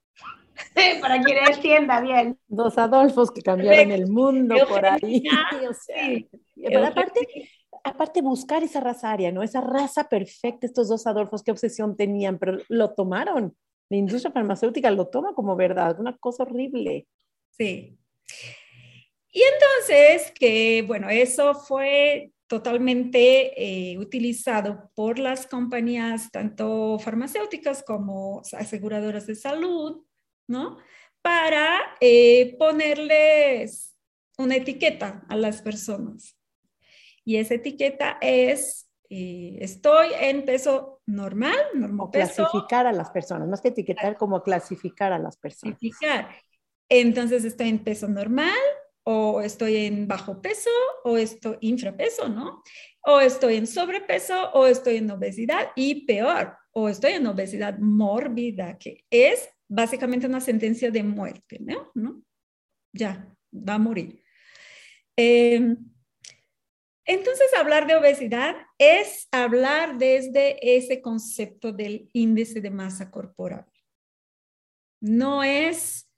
[1.00, 2.38] para que le entienda bien.
[2.46, 5.22] Dos Adolfos que cambiaron el mundo por ahí.
[6.86, 7.48] aparte,
[7.82, 9.42] aparte buscar esa raza aria, ¿no?
[9.42, 13.56] Esa raza perfecta, estos dos Adolfos, qué obsesión tenían, pero lo tomaron
[13.90, 17.06] la industria farmacéutica lo toma como verdad, una cosa horrible.
[17.50, 17.98] Sí.
[19.32, 28.42] Y entonces, que bueno, eso fue totalmente eh, utilizado por las compañías, tanto farmacéuticas como
[28.58, 30.02] aseguradoras de salud,
[30.48, 30.78] ¿no?
[31.22, 33.94] Para eh, ponerles
[34.36, 36.36] una etiqueta a las personas.
[37.24, 42.34] Y esa etiqueta es eh, estoy en peso normal, normal peso.
[42.34, 45.78] Clasificar a las personas, más que etiquetar, como clasificar a las personas.
[45.78, 46.34] Clasificar.
[46.88, 48.58] Entonces estoy en peso normal,
[49.04, 50.70] o estoy en bajo peso,
[51.04, 52.62] o estoy infrapeso, ¿no?
[53.02, 58.78] O estoy en sobrepeso, o estoy en obesidad, y peor, o estoy en obesidad mórbida,
[58.78, 61.60] que es básicamente una sentencia de muerte,
[61.94, 62.22] ¿no?
[62.92, 64.22] Ya, va a morir.
[65.16, 65.76] Eh,
[67.04, 73.66] entonces, hablar de obesidad es hablar desde ese concepto del índice de masa corporal.
[75.00, 76.09] No es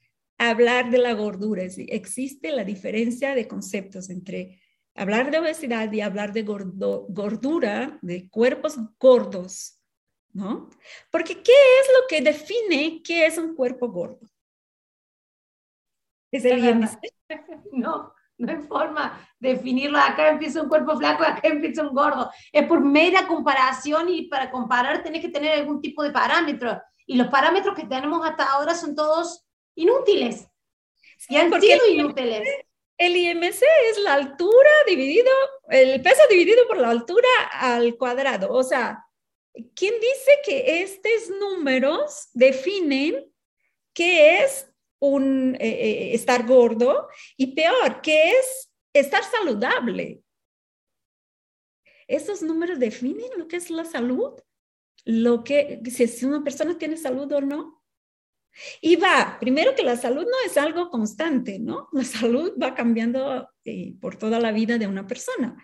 [0.50, 4.60] hablar de la gordura, existe la diferencia de conceptos entre
[4.94, 9.80] hablar de obesidad y hablar de gordura, de cuerpos gordos,
[10.32, 10.68] ¿no?
[11.10, 14.26] Porque ¿qué es lo que define qué es un cuerpo gordo?
[16.30, 16.62] ¿Es el?
[17.72, 19.98] No no hay forma de definirlo.
[19.98, 22.30] Acá empieza un cuerpo flaco, acá empieza un gordo.
[22.52, 26.80] Es por mera comparación y para comparar tenés que tener algún tipo de parámetro.
[27.06, 29.41] Y los parámetros que tenemos hasta ahora son todos
[29.74, 30.48] inútiles.
[31.28, 32.48] y han sido inútiles.
[32.98, 35.30] El IMC es la altura dividido,
[35.70, 38.52] el peso dividido por la altura al cuadrado.
[38.52, 39.04] O sea,
[39.74, 43.32] ¿quién dice que estos números definen
[43.92, 50.22] qué es un eh, eh, estar gordo y peor, que es estar saludable.
[52.06, 54.40] Esos números definen lo que es la salud,
[55.04, 57.81] lo que si una persona tiene salud o no.
[58.80, 61.88] Y va, primero que la salud no es algo constante, ¿no?
[61.92, 65.56] La salud va cambiando eh, por toda la vida de una persona.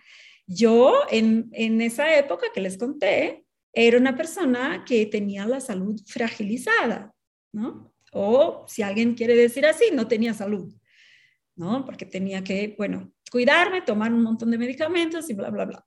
[0.46, 6.00] Yo en, en esa época que les conté, era una persona que tenía la salud
[6.06, 7.14] fragilizada,
[7.52, 7.94] ¿no?
[8.12, 10.74] O si alguien quiere decir así, no tenía salud,
[11.56, 11.84] ¿no?
[11.84, 15.86] Porque tenía que, bueno, cuidarme, tomar un montón de medicamentos y bla, bla, bla.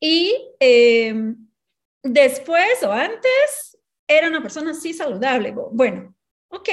[0.00, 1.48] Y em,
[2.02, 3.71] después o antes
[4.18, 5.54] era una persona así saludable.
[5.72, 6.14] Bueno,
[6.48, 6.68] ok,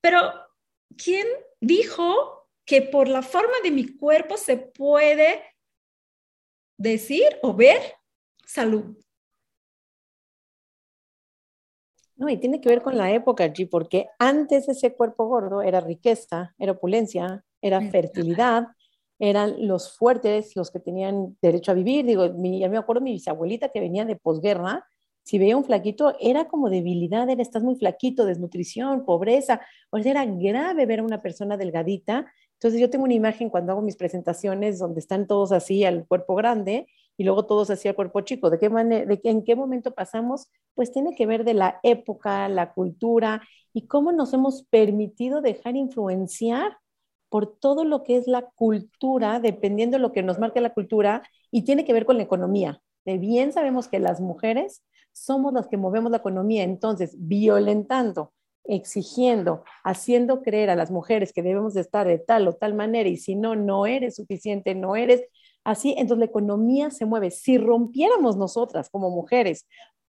[0.00, 0.20] pero
[0.96, 1.26] ¿quién
[1.60, 5.42] dijo que por la forma de mi cuerpo se puede
[6.78, 7.80] decir o ver
[8.46, 8.96] salud?
[12.16, 15.80] No, y tiene que ver con la época, G, porque antes ese cuerpo gordo era
[15.80, 18.68] riqueza, era opulencia, era fertilidad,
[19.18, 22.04] eran los fuertes los que tenían derecho a vivir.
[22.04, 24.86] Digo, mi, ya me acuerdo mi bisabuelita que venía de posguerra,
[25.24, 29.62] si veía un flaquito, era como debilidad, era estás muy flaquito, desnutrición, pobreza.
[29.90, 32.26] O sea, era grave ver a una persona delgadita.
[32.52, 36.34] Entonces yo tengo una imagen cuando hago mis presentaciones donde están todos así al cuerpo
[36.34, 38.50] grande y luego todos así al cuerpo chico.
[38.50, 40.48] ¿De qué manera, de en qué momento pasamos?
[40.74, 45.74] Pues tiene que ver de la época, la cultura y cómo nos hemos permitido dejar
[45.74, 46.76] influenciar
[47.30, 51.22] por todo lo que es la cultura, dependiendo de lo que nos marque la cultura,
[51.50, 52.80] y tiene que ver con la economía.
[53.04, 54.82] De bien sabemos que las mujeres
[55.14, 58.32] somos las que movemos la economía, entonces violentando,
[58.64, 63.08] exigiendo, haciendo creer a las mujeres que debemos de estar de tal o tal manera
[63.08, 65.22] y si no, no eres suficiente, no eres
[65.64, 67.30] así, entonces la economía se mueve.
[67.30, 69.66] Si rompiéramos nosotras como mujeres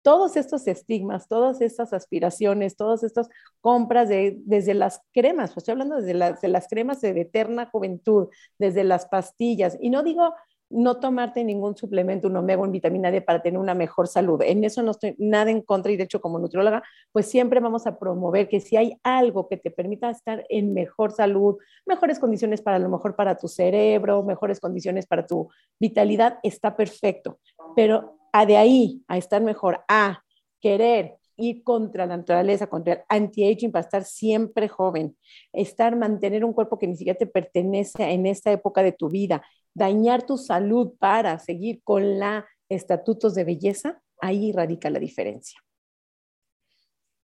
[0.03, 5.73] todos estos estigmas, todas estas aspiraciones, todas estas compras de, desde las cremas, pues estoy
[5.73, 10.33] hablando desde las, de las cremas de eterna juventud, desde las pastillas, y no digo
[10.71, 14.41] no tomarte ningún suplemento, un omega, un vitamina D para tener una mejor salud.
[14.41, 17.87] En eso no estoy nada en contra y de hecho como nutrióloga, pues siempre vamos
[17.87, 22.61] a promover que si hay algo que te permita estar en mejor salud, mejores condiciones
[22.61, 27.39] para lo mejor para tu cerebro, mejores condiciones para tu vitalidad, está perfecto.
[27.75, 30.23] Pero a de ahí a estar mejor, a
[30.59, 35.17] querer ir contra la naturaleza, contra el anti-aging para estar siempre joven,
[35.51, 39.43] estar, mantener un cuerpo que ni siquiera te pertenece en esta época de tu vida,
[39.73, 45.59] dañar tu salud para seguir con la estatutos de belleza, ahí radica la diferencia.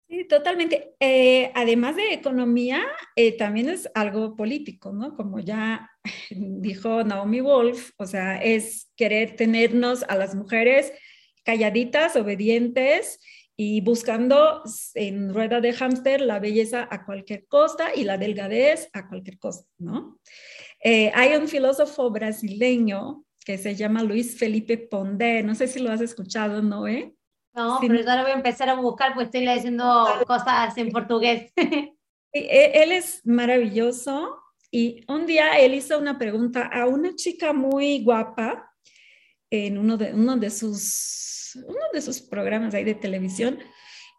[0.09, 0.95] Sí, totalmente.
[1.01, 2.83] Eh, además de economía,
[3.17, 5.17] eh, también es algo político, ¿no?
[5.17, 5.91] Como ya
[6.31, 10.93] dijo Naomi Wolf, o sea, es querer tenernos a las mujeres
[11.43, 13.19] calladitas, obedientes
[13.57, 14.63] y buscando
[14.95, 19.69] en rueda de hámster la belleza a cualquier costa y la delgadez a cualquier costa,
[19.79, 20.19] ¿no?
[20.83, 25.93] Eh, hay un filósofo brasileño que se llama Luis Felipe Pondé, no sé si lo
[25.93, 26.85] has escuchado, ¿no?
[27.55, 31.53] No, pero ahora voy a empezar a buscar porque estoy leyendo cosas en portugués.
[32.37, 34.37] E, él es maravilloso
[34.69, 38.73] y un día él hizo una pregunta a una chica muy guapa
[39.51, 43.59] en uno de, uno de, sus, uno de sus programas ahí de televisión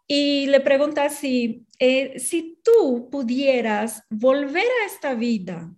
[0.06, 5.70] y le pregunta si, eh, si tú pudieras volver a esta vida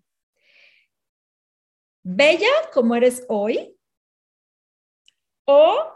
[2.02, 3.76] bella como eres hoy
[5.44, 5.94] o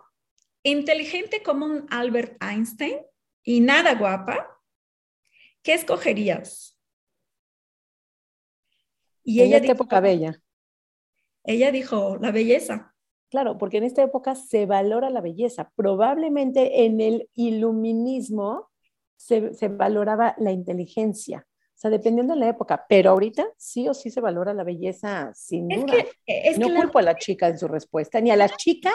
[0.63, 2.99] inteligente como un Albert Einstein
[3.43, 4.61] y nada guapa,
[5.63, 6.79] ¿qué escogerías?
[9.25, 10.41] Y ella época bella.
[11.45, 12.92] Ella dijo, la belleza.
[13.33, 15.73] Claro, porque en esta época se valora la belleza.
[15.75, 18.69] Probablemente en el iluminismo
[19.17, 21.47] se, se valoraba la inteligencia.
[21.49, 25.33] O sea, dependiendo de la época, pero ahorita sí o sí se valora la belleza
[25.35, 26.05] sin duda.
[26.59, 28.93] no culpo a la chica en su respuesta, ni a las chicas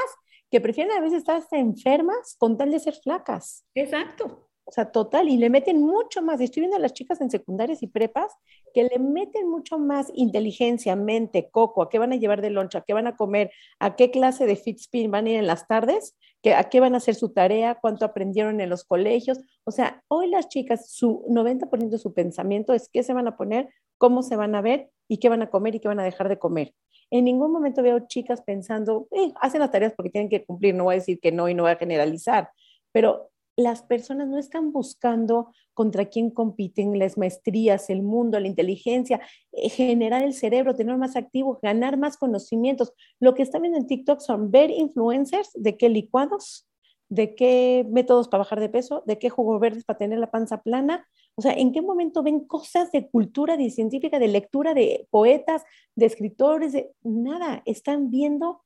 [0.51, 3.65] que prefieren a veces estar hasta enfermas con tal de ser flacas.
[3.73, 4.46] Exacto.
[4.67, 6.41] O sea, total, y le meten mucho más.
[6.41, 8.33] Estoy viendo a las chicas en secundarias y prepas
[8.73, 12.79] que le meten mucho más inteligencia, mente, coco, a qué van a llevar de loncha,
[12.79, 13.49] a qué van a comer,
[13.79, 16.17] a qué clase de fit spin van a ir en las tardes,
[16.53, 19.39] a qué van a hacer su tarea, cuánto aprendieron en los colegios.
[19.63, 23.37] O sea, hoy las chicas, su 90% de su pensamiento es qué se van a
[23.37, 26.03] poner, cómo se van a ver y qué van a comer y qué van a
[26.03, 26.73] dejar de comer.
[27.09, 30.85] En ningún momento veo chicas pensando, eh, hacen las tareas porque tienen que cumplir, no
[30.85, 32.49] voy a decir que no y no voy a generalizar,
[32.91, 39.19] pero las personas no están buscando contra quién compiten las maestrías, el mundo, la inteligencia,
[39.51, 42.93] eh, generar el cerebro, tener más activo, ganar más conocimientos.
[43.19, 46.67] Lo que están viendo en TikTok son ver influencers de qué licuados,
[47.09, 50.61] de qué métodos para bajar de peso, de qué jugo verdes para tener la panza
[50.61, 51.07] plana.
[51.35, 55.63] O sea, ¿en qué momento ven cosas de cultura, de científica, de lectura, de poetas,
[55.95, 56.73] de escritores?
[56.73, 56.91] De...
[57.01, 58.61] Nada, están viendo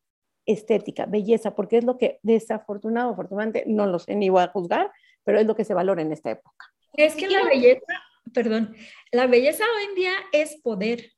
[0.45, 4.91] estética, belleza, porque es lo que desafortunado, afortunadamente, no lo sé ni voy a juzgar,
[5.23, 6.65] pero es lo que se valora en esta época.
[6.93, 7.93] Es que la belleza,
[8.33, 8.75] perdón,
[9.11, 11.11] la belleza hoy en día es poder.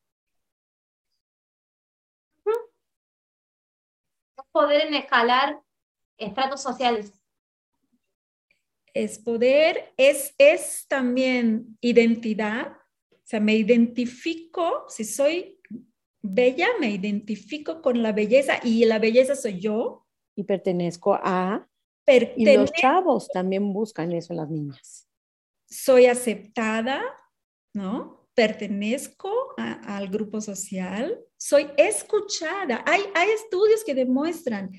[4.52, 5.60] poder en escalar
[6.18, 7.12] estratos sociales.
[8.94, 12.78] Es poder, es, es también identidad.
[13.10, 15.60] O sea, me identifico, si soy
[16.24, 20.08] bella, me identifico con la belleza y la belleza soy yo.
[20.36, 21.68] Y pertenezco a...
[22.08, 25.08] y los chavos también buscan eso en las niñas.
[25.70, 27.04] Soy aceptada,
[27.74, 28.28] ¿no?
[28.34, 32.84] Pertenezco al grupo social, soy escuchada.
[32.88, 34.72] Hay, hay estudios que demuestran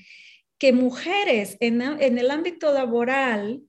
[0.57, 3.61] que mujeres en, en el ámbito laboral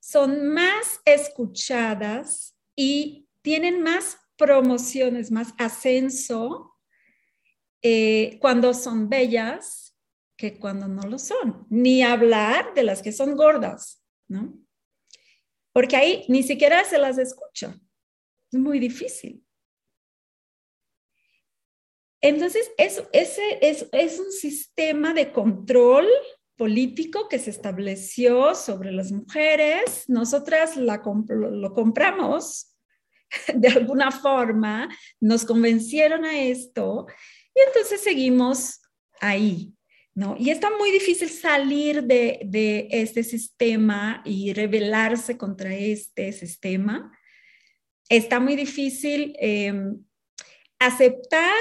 [0.00, 6.75] son más escuchadas y tienen más promociones, más ascenso
[7.88, 9.96] eh, cuando son bellas
[10.36, 11.68] que cuando no lo son.
[11.70, 14.58] Ni hablar de las que son gordas, ¿no?
[15.72, 17.78] Porque ahí ni siquiera se las escucha.
[18.50, 19.46] Es muy difícil.
[22.20, 26.08] Entonces, ese es, es un sistema de control
[26.56, 30.08] político que se estableció sobre las mujeres.
[30.08, 32.74] Nosotras la lo compramos
[33.54, 34.88] de alguna forma,
[35.20, 37.06] nos convencieron a esto
[37.56, 38.82] y entonces seguimos
[39.18, 39.72] ahí,
[40.14, 40.36] ¿no?
[40.38, 47.18] Y está muy difícil salir de, de este sistema y rebelarse contra este sistema.
[48.10, 50.04] Está muy difícil em,
[50.78, 51.54] aceptar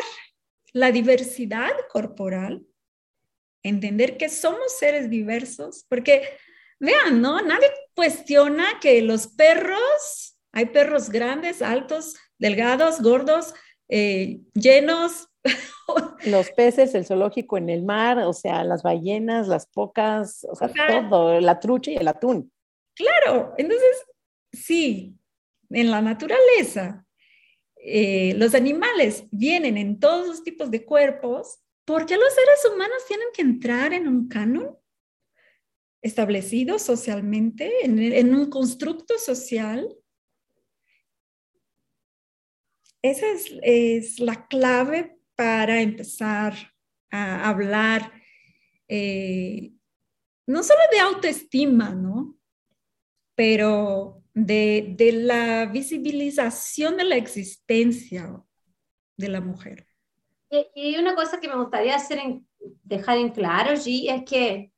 [0.74, 2.66] la diversidad corporal,
[3.64, 6.24] entender que somos seres diversos, porque
[6.78, 7.40] vean, ¿no?
[7.42, 13.54] Nadie cuestiona que los perros, hay perros grandes, altos, delgados, gordos,
[13.88, 15.30] eh, llenos.
[16.26, 20.72] Los peces, el zoológico en el mar, o sea, las ballenas, las pocas, o sea,
[21.08, 22.52] todo, la trucha y el atún.
[22.96, 24.06] Claro, entonces,
[24.52, 25.16] sí,
[25.70, 27.06] en la naturaleza
[27.88, 33.06] eh, los animales vienen en todos los tipos de cuerpos, ¿por qué los seres humanos
[33.08, 34.76] tienen que entrar en un canon
[36.02, 39.96] establecido socialmente, en, un constructo social?
[43.04, 43.28] Esa
[43.62, 46.54] es, la clave para empezar
[47.12, 48.12] a hablar
[48.88, 49.72] eh,
[50.48, 52.38] no solo de autoestima, ¿no?
[53.36, 58.44] Pero de, la visibilización de la existencia
[59.18, 59.88] de la mujer.
[60.74, 62.20] Y, una cosa que me gustaría hacer
[62.84, 64.72] dejar en claro, G, es que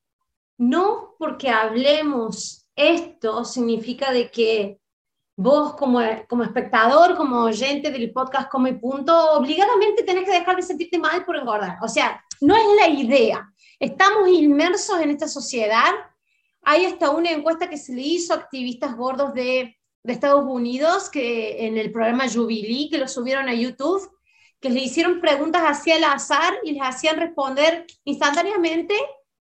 [0.57, 4.79] no porque hablemos esto significa de que
[5.37, 10.57] vos como, como espectador, como oyente del podcast Como y Punto, obligadamente tenés que dejar
[10.57, 11.77] de sentirte mal por engordar.
[11.81, 13.49] O sea, no es la idea.
[13.79, 15.93] Estamos inmersos en esta sociedad
[16.69, 19.73] hay hasta una encuesta que se le hizo a activistas gordos de,
[20.03, 24.09] Estados Unidos, que en el programa Jubilee, que lo subieron a YouTube,
[24.61, 28.93] que le hicieron preguntas hacia el azar y les hacían responder instantáneamente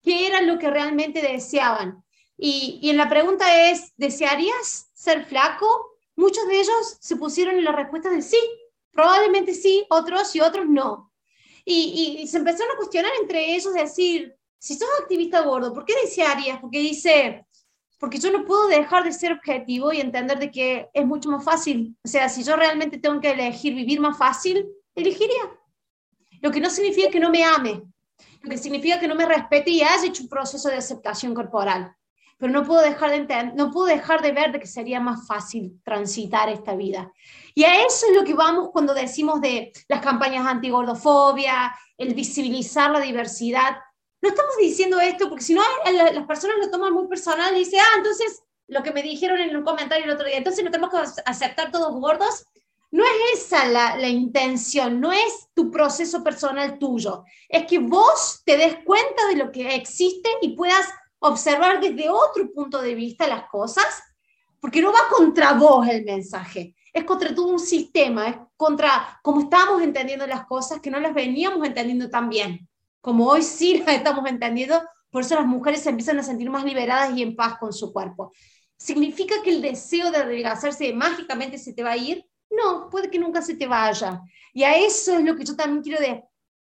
[0.02, 2.04] qué era lo que realmente deseaban.
[2.38, 5.98] Y, en la pregunta es, ¿desearías ser flaco?
[6.16, 8.40] Muchos de ellos se pusieron en la respuesta de sí,
[8.92, 11.12] probablemente sí, otros y otros no.
[11.64, 15.94] Y, y se empezaron a cuestionar entre ellos, decir, si sos activista gordo, ¿por qué
[16.04, 16.60] desearías?
[16.60, 17.46] Porque dice,
[18.00, 21.44] porque yo no puedo dejar de ser objetivo y entender de que es mucho más
[21.44, 21.96] fácil.
[22.04, 25.52] O sea, si yo realmente tengo que elegir vivir más fácil, elegiría.
[26.42, 27.82] Lo que no significa que no me ame,
[28.42, 31.96] lo que significa que no me respete y haya hecho un proceso de aceptación corporal.
[32.38, 35.80] Pero no puedo dejar de no puedo dejar de ver de que sería más fácil
[35.84, 37.12] transitar esta vida.
[37.54, 42.92] Y a eso es lo que vamos cuando decimos de las campañas antigordofobia, el visibilizar
[42.92, 43.78] la diversidad
[44.26, 45.62] no estamos diciendo esto porque si no
[45.94, 49.56] las personas lo toman muy personal y dicen, ah, entonces lo que me dijeron en
[49.56, 52.44] un comentario el otro día, entonces no tenemos que aceptar todos gordos.
[52.90, 58.42] No es esa la, la, intención, no es tu proceso personal tuyo, es que vos
[58.46, 60.88] te des cuenta de lo que existe y puedas
[61.28, 63.86] observar desde otro punto de vista las cosas,
[64.60, 69.42] porque no va contra vos el mensaje, es contra todo un sistema, es contra cómo
[69.42, 72.68] estamos entendiendo las cosas que no las veníamos entendiendo tan bien
[73.06, 76.64] como hoy sí las estamos entendiendo, por eso las mujeres se empiezan a sentir más
[76.64, 78.34] liberadas y en paz con su cuerpo.
[78.78, 82.26] ¿Significa que el deseo de adelgazarse mágicamente se te va a ir?
[82.50, 84.22] No, puede que nunca se te vaya.
[84.54, 86.00] Y a eso es lo que yo también quiero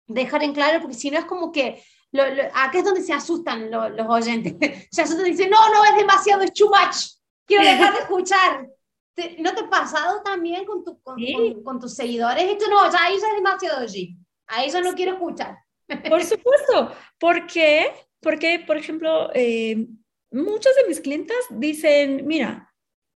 [0.06, 1.82] dejar en claro, porque si no es como que
[2.14, 4.54] lo, acá es donde se asustan los oyentes.
[4.92, 6.96] Se asustan y dicen, no, no, es demasiado, es too much.
[7.46, 8.70] Quiero dejar de escuchar.
[9.40, 12.44] ¿No te ha pasado también con, tu, con, tus seguidores?
[12.44, 14.16] Esto no, ya ahí ya es demasiado allí.
[14.48, 15.58] A eso no quiero escuchar.
[16.10, 16.92] Por supuesto.
[17.20, 17.92] ¿Por qué?
[18.22, 19.88] Porque, por ejemplo, eh,
[20.32, 22.72] muchos de mis clientes dicen, mira,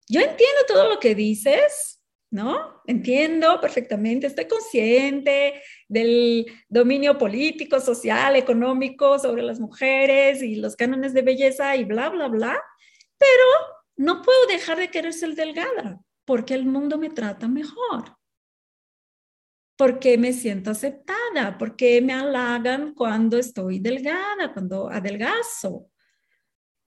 [0.09, 1.96] yo entiendo todo lo que dices,
[2.31, 2.83] ¿no?
[2.87, 11.15] Entiendo perfectamente, estoy consciente del dominio político, social, económico sobre las mujeres y los cánones
[11.15, 12.63] de belleza y bla, bla, bla,
[13.19, 13.45] pero
[13.97, 18.17] no puedo dejar de querer ser delgada porque el mundo me trata mejor,
[19.79, 25.89] porque me siento aceptada, porque me halagan cuando estoy delgada, cuando adelgazo.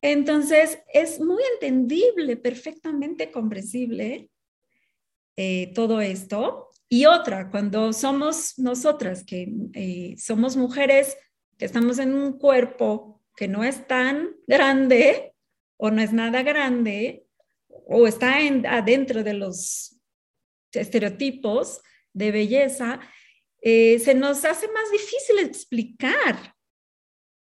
[0.02, 4.30] Entonces, es muy entendible, perfectamente comprensible
[5.42, 6.70] eh, todo esto.
[6.90, 11.16] Y otra, cuando somos nosotras, que eh, somos mujeres,
[11.58, 15.34] que estamos en un cuerpo que no es tan grande
[15.78, 17.26] o no es nada grande,
[17.70, 20.02] o está en, adentro de los
[20.74, 21.82] estereotipos
[22.12, 23.00] de belleza,
[23.62, 26.54] eh, se nos hace más difícil explicar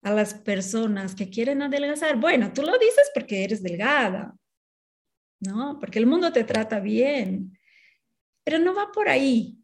[0.02, 2.16] a las personas que quieren adelgazar.
[2.16, 4.34] Bueno, tú lo dices porque eres delgada,
[5.40, 5.78] ¿no?
[5.78, 7.53] Porque el mundo te trata bien,
[8.44, 9.58] pero no va por ahí.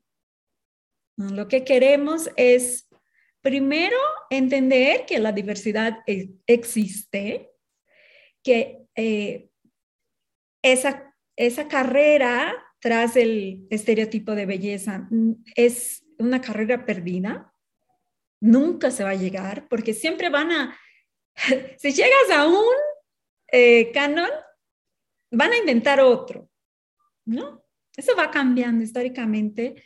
[1.17, 2.89] Lo que queremos es,
[3.43, 3.97] primero,
[4.31, 7.53] entender que la diversidad e, existe,
[8.43, 9.51] que eh,
[10.63, 15.09] esa, esa carrera tras el estereotipo de belleza
[15.55, 17.55] es una carrera perdida,
[18.41, 20.79] nunca se va a llegar, porque siempre van a,
[21.79, 22.75] si llegas a un
[23.53, 24.31] eh, canon,
[25.31, 26.49] van a inventar otro,
[27.27, 27.60] ¿no?
[28.01, 29.85] Eso va cambiando históricamente.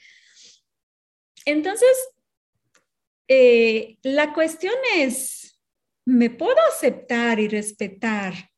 [1.45, 1.91] Entonces,
[3.27, 5.61] eh, la cuestión es,
[6.07, 8.53] ¿me puedo aceptar y respetar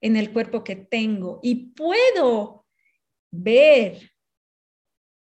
[0.00, 1.38] en el cuerpo que tengo?
[1.40, 2.66] Y puedo
[3.30, 4.10] ver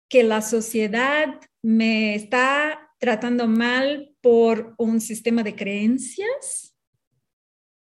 [0.09, 6.75] que la sociedad me está tratando mal por un sistema de creencias,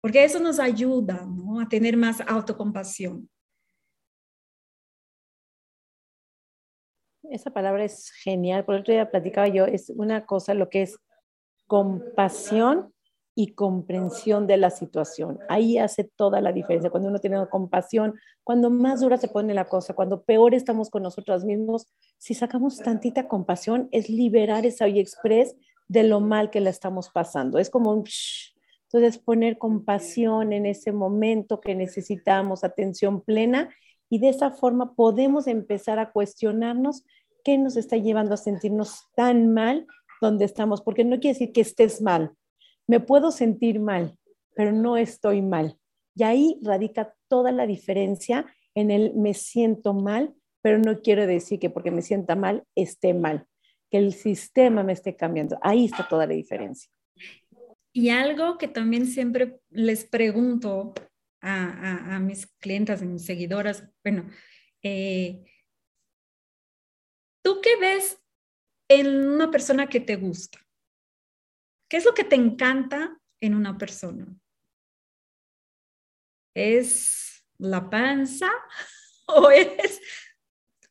[0.03, 1.27] porque eso nos ayuda
[1.59, 3.31] a tener más autocompasión.
[7.31, 8.65] Esa palabra es genial.
[8.65, 10.99] Por el otro día platicaba yo, es una cosa lo que es
[11.67, 12.93] compasión
[13.35, 15.39] y comprensión de la situación.
[15.49, 16.91] Ahí hace toda la diferencia.
[16.91, 21.05] Cuando uno tiene compasión, cuando más dura se pone la cosa, cuando peor estamos con
[21.05, 25.55] nosotros mismos, si sacamos tantita compasión, es liberar esa y express
[25.87, 27.59] de lo mal que la estamos pasando.
[27.59, 28.05] Es como un...
[28.91, 33.69] Entonces, poner compasión en ese momento que necesitamos, atención plena,
[34.11, 37.05] y de esa forma podemos empezar a cuestionarnos
[37.45, 39.87] qué nos está llevando a sentirnos tan mal
[40.21, 42.33] donde estamos, porque no quiere decir que estés mal,
[42.87, 44.19] me puedo sentir mal,
[44.55, 45.79] pero no estoy mal.
[46.15, 51.59] Y ahí radica toda la diferencia en el me siento mal, pero no quiero decir
[51.59, 53.47] que porque me sienta mal esté mal,
[53.91, 55.59] que el sistema me esté cambiando.
[55.63, 56.91] Ahí está toda la diferencia.
[57.93, 60.93] Y algo que también siempre les pregunto
[61.41, 64.29] a, mis clientas y mis seguidoras, bueno,
[64.83, 65.45] eh,
[67.43, 68.21] ¿tú qué ves
[68.89, 70.59] en una persona que te gusta?
[71.89, 74.27] ¿Qué es lo que te encanta en una persona?
[76.55, 78.51] ¿Es la panza?
[79.31, 80.01] ¿O es,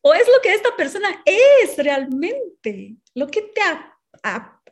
[0.01, 2.97] o es lo que esta persona es realmente?
[3.15, 3.61] Lo que te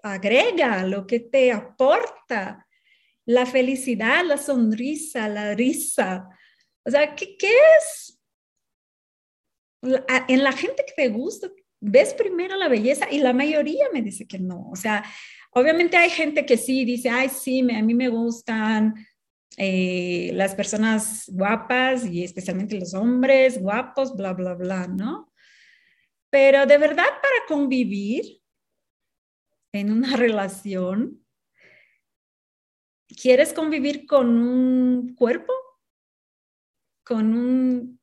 [0.04, 2.65] agrega, lo que te aporta,
[3.26, 6.30] la felicidad, la sonrisa, la risa.
[6.84, 8.12] O sea, ¿qué, qué es?
[10.28, 11.48] en la gente que te gusta,
[11.80, 14.68] ves primero la belleza y la mayoría me dice que no.
[14.72, 15.04] O sea,
[15.58, 18.94] Obviamente hay gente que sí dice, ay, sí, a mí me gustan
[19.56, 25.32] eh, las personas guapas y especialmente los hombres guapos, bla, bla, bla, ¿no?
[26.30, 28.42] Pero de verdad para convivir
[29.72, 31.25] en una relación,
[33.08, 35.54] ¿quieres convivir con un cuerpo?
[37.04, 38.00] ¿Con un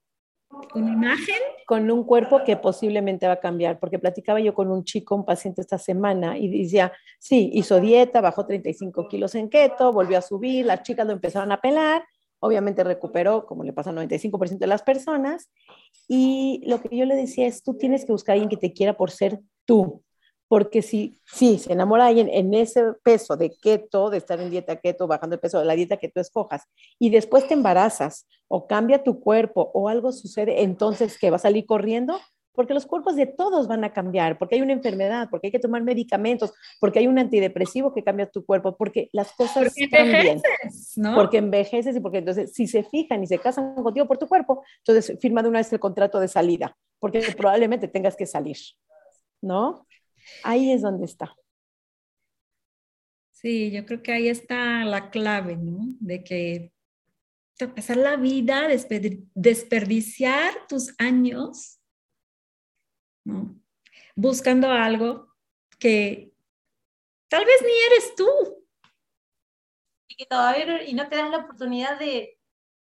[0.74, 1.36] una imagen.
[1.66, 5.24] Con un cuerpo que posiblemente va a cambiar, porque platicaba yo con un chico, un
[5.24, 10.22] paciente esta semana, y decía, sí, hizo dieta, bajó 35 kilos en keto, volvió a
[10.22, 12.04] subir, las chicas lo empezaron a pelar,
[12.40, 15.50] obviamente recuperó, como le pasa al 95% de las personas,
[16.08, 18.72] y lo que yo le decía es, tú tienes que buscar a alguien que te
[18.72, 20.02] quiera por ser tú,
[20.52, 24.76] porque si, si se enamora alguien en ese peso de keto, de estar en dieta
[24.76, 26.64] keto, bajando el peso de la dieta que tú escojas,
[26.98, 31.38] y después te embarazas o cambia tu cuerpo o algo sucede, entonces que va a
[31.38, 32.20] salir corriendo,
[32.54, 35.58] porque los cuerpos de todos van a cambiar, porque hay una enfermedad, porque hay que
[35.58, 40.42] tomar medicamentos, porque hay un antidepresivo que cambia tu cuerpo, porque las cosas porque cambian.
[40.96, 41.14] ¿no?
[41.14, 44.62] Porque envejeces y porque entonces si se fijan y se casan contigo por tu cuerpo,
[44.86, 48.58] entonces firma de una vez el contrato de salida, porque probablemente tengas que salir,
[49.40, 49.86] ¿no?
[50.42, 51.36] Ahí es donde está.
[53.30, 55.80] Sí, yo creo que ahí está la clave, ¿no?
[55.98, 56.72] De que
[57.74, 58.68] pasar la vida,
[59.34, 61.80] desperdiciar tus años,
[63.24, 63.60] ¿no?
[64.14, 65.32] Buscando algo
[65.78, 66.32] que
[67.28, 68.28] tal vez ni eres tú.
[70.08, 72.38] Y que todavía y no te das la oportunidad de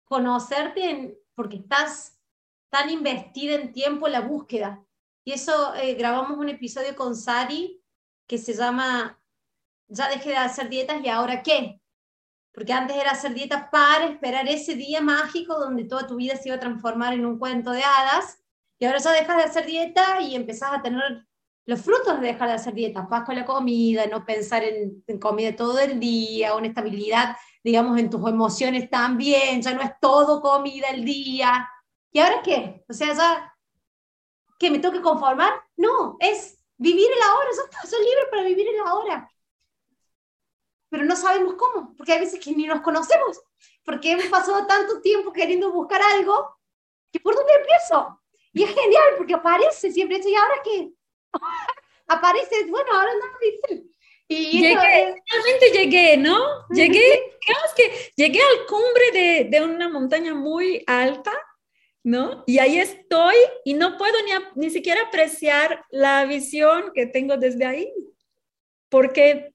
[0.05, 2.19] conocerte porque estás
[2.71, 4.86] tan investida en tiempo en la búsqueda.
[5.27, 7.83] Y eso eh, grabamos un episodio con Sari
[8.29, 9.21] que se llama
[9.89, 11.83] Ya dejé de hacer dietas y ahora qué.
[12.55, 16.49] Porque antes era hacer dietas para esperar ese día mágico donde toda tu vida se
[16.49, 18.39] iba a transformar en un cuento de hadas.
[18.79, 21.27] Y ahora ya dejas de hacer dieta y empezás a tener
[21.65, 25.19] los frutos de dejar de hacer dieta, paz con la comida, no pensar en, en,
[25.19, 30.41] comida todo el día, una estabilidad, digamos, en tus emociones también, ya no es todo
[30.41, 31.69] comida el día.
[32.13, 32.85] ¿Y ahora qué?
[32.89, 33.56] O sea, ya,
[34.59, 35.53] ¿qué me tengo que conformar?
[35.77, 39.31] No, es vivir el ahora, ya soy libre para vivir el ahora.
[40.89, 43.41] Pero no sabemos cómo, porque hay veces que ni nos conocemos,
[43.85, 46.57] porque hemos pasado tanto tiempo queriendo buscar algo,
[47.13, 48.21] que ¿por dónde empiezo?
[48.53, 50.91] Y es genial, porque aparece siempre, ¿y ahora qué?
[52.07, 53.93] apareces, bueno, ahora no difícil.
[54.29, 54.75] Y llegué,
[55.31, 56.67] realmente llegué, ¿no?
[56.71, 61.33] Llegué, digamos que llegué al cumbre de, de, una montaña muy alta,
[62.07, 62.45] ¿no?
[62.47, 63.35] Y ahí estoy
[63.65, 67.93] y no puedo ni, ni siquiera apreciar la visión que tengo desde ahí,
[68.89, 69.53] porque...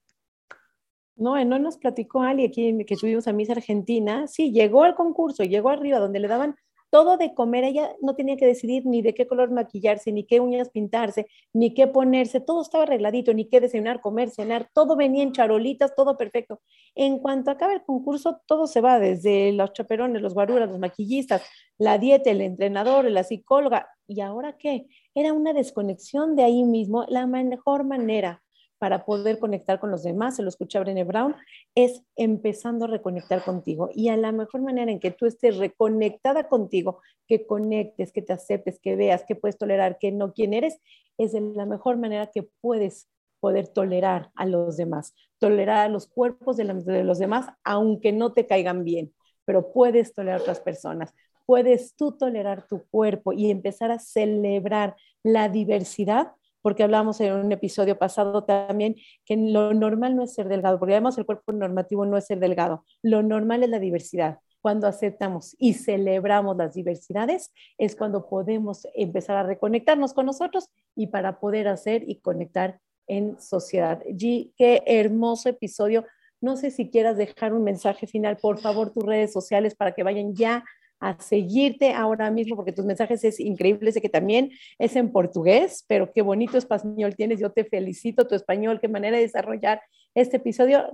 [1.16, 5.44] No, no nos platicó Ali aquí que subimos a Miss Argentina, sí, llegó al concurso,
[5.44, 6.58] llegó arriba donde le daban
[6.92, 10.42] todo de comer, ella no tenía que decidir ni de qué color maquillarse, ni qué
[10.42, 15.24] uñas pintarse, ni qué ponerse, todo estaba arregladito, ni qué desayunar, comer, cenar, todo venía
[15.24, 16.62] en charolitas, todo perfecto.
[16.94, 21.42] En cuanto acaba el concurso, todo se va, desde los chaperones, los guaruras, los maquillistas,
[21.78, 23.88] la dieta, el entrenador, la psicóloga.
[24.06, 24.88] ¿Y ahora qué?
[25.16, 28.44] Era una desconexión de ahí mismo, la mejor manera
[28.82, 31.36] para poder conectar con los demás, se lo escucha Brené Brown,
[31.76, 33.92] es empezando a reconectar contigo.
[33.94, 38.34] Y a la mejor manera en que tú estés reconectada contigo, que conectes, que te
[38.34, 40.80] aceptes, que veas, que puedes tolerar, que no quién eres,
[41.20, 43.08] es de la mejor manera que puedes
[43.40, 48.34] poder tolerar a los demás, tolerar a los cuerpos de, de los demás, aunque no
[48.34, 49.14] te caigan bien,
[49.46, 51.14] pero puedes tolerar a otras personas.
[51.46, 56.32] Puedes tú tolerar tu cuerpo y empezar a celebrar la diversidad
[56.62, 58.96] porque hablamos en un episodio pasado también
[59.26, 62.40] que lo normal no es ser delgado, porque además el cuerpo normativo no es ser
[62.40, 64.40] delgado, lo normal es la diversidad.
[64.62, 71.08] Cuando aceptamos y celebramos las diversidades es cuando podemos empezar a reconectarnos con nosotros y
[71.08, 74.04] para poder hacer y conectar en sociedad.
[74.06, 76.06] G, qué hermoso episodio.
[76.42, 80.04] No sé si quieras dejar un mensaje final, por favor, tus redes sociales para que
[80.04, 80.64] vayan ya
[81.02, 85.84] a seguirte ahora mismo porque tus mensajes es increíble, sé que también es en portugués,
[85.88, 89.82] pero qué bonito español tienes, yo te felicito tu español, qué manera de desarrollar
[90.14, 90.90] este episodio.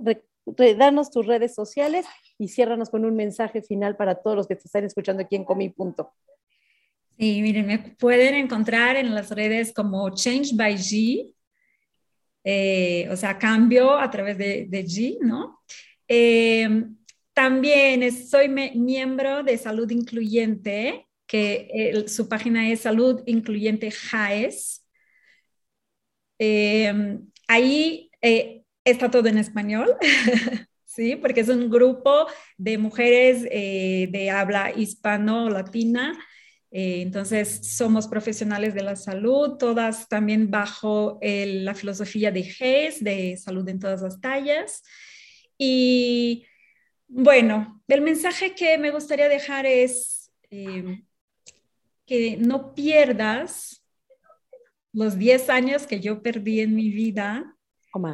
[0.78, 2.06] danos tus redes sociales
[2.38, 5.44] y ciérranos con un mensaje final para todos los que te están escuchando aquí en
[5.44, 5.68] Comi.
[5.68, 6.10] Punto.
[7.18, 11.30] Sí, miren, me pueden encontrar en las redes como Change by G,
[12.44, 15.60] eh, o sea, cambio a través de, de G, ¿no?
[16.06, 16.66] Eh,
[17.38, 24.84] también soy miembro de Salud Incluyente, que su página es Salud Incluyente JAES.
[26.36, 29.94] Em, ahí eh, está todo en español,
[30.84, 31.14] ¿sí?
[31.14, 32.26] Porque es un grupo
[32.56, 36.18] de mujeres eh, de habla hispano-latina.
[36.72, 43.36] Eh, entonces, somos profesionales de la salud, todas también bajo la filosofía de GES, de
[43.36, 44.82] salud en todas las tallas.
[45.56, 46.44] Y
[47.08, 51.02] bueno, el mensaje que me gustaría dejar es eh,
[52.06, 53.82] que no pierdas
[54.92, 57.56] los 10 años que yo perdí en mi vida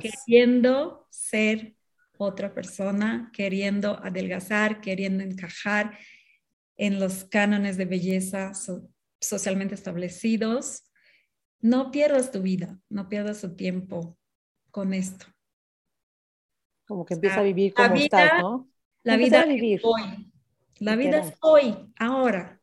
[0.01, 1.75] queriendo ser
[2.17, 5.99] otra persona, queriendo adelgazar, queriendo encajar
[6.77, 8.53] en los cánones de belleza
[9.21, 10.85] socialmente establecidos.
[11.61, 14.17] No pierdas tu vida, no pierdas tu tiempo
[14.71, 15.27] con esto.
[16.87, 18.69] Como que empieza a vivir como estás, ¿no?
[19.05, 20.03] La vida es hoy.
[20.81, 22.59] La vida es hoy, ahora.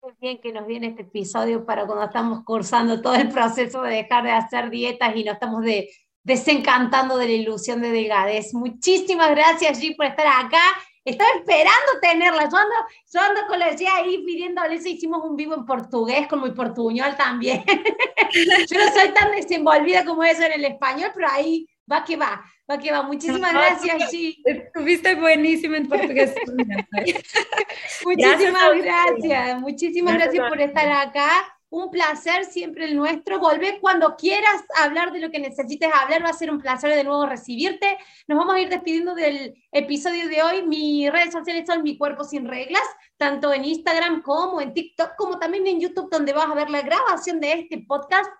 [0.00, 3.96] Muy bien que nos viene este episodio para cuando estamos cursando todo el proceso de
[3.96, 5.90] dejar de hacer dietas y nos estamos de,
[6.22, 8.54] desencantando de la ilusión de delgadez.
[8.54, 10.62] Muchísimas gracias, G, por estar acá.
[11.04, 12.48] Estaba esperando tenerla.
[12.48, 12.74] Yo ando,
[13.12, 17.14] yo ando con la G ahí pidiéndole, hicimos un vivo en portugués, como el portuñol
[17.14, 17.62] también.
[18.70, 22.44] yo no soy tan desenvolvida como eso en el español, pero ahí va que va.
[22.68, 23.02] Va que va.
[23.02, 24.42] Muchísimas gracias, sí.
[24.44, 26.34] Estuviste buenísima en portugués.
[28.04, 29.60] Muchísimas gracias.
[29.60, 31.30] Muchísimas gracias, por estar acá.
[31.70, 33.38] un placer siempre el nuestro.
[33.38, 37.04] Volvé cuando quieras hablar de lo que necesites hablar, va a ser un placer de
[37.04, 37.98] nuevo recibirte.
[38.26, 40.66] Nos vamos a ir despidiendo del episodio de hoy.
[40.66, 42.84] Mis redes sociales son Mi Cuerpo Sin Reglas,
[43.16, 46.82] tanto en Instagram como en TikTok, como también en YouTube, donde vas a ver la
[46.82, 48.30] grabación de este podcast.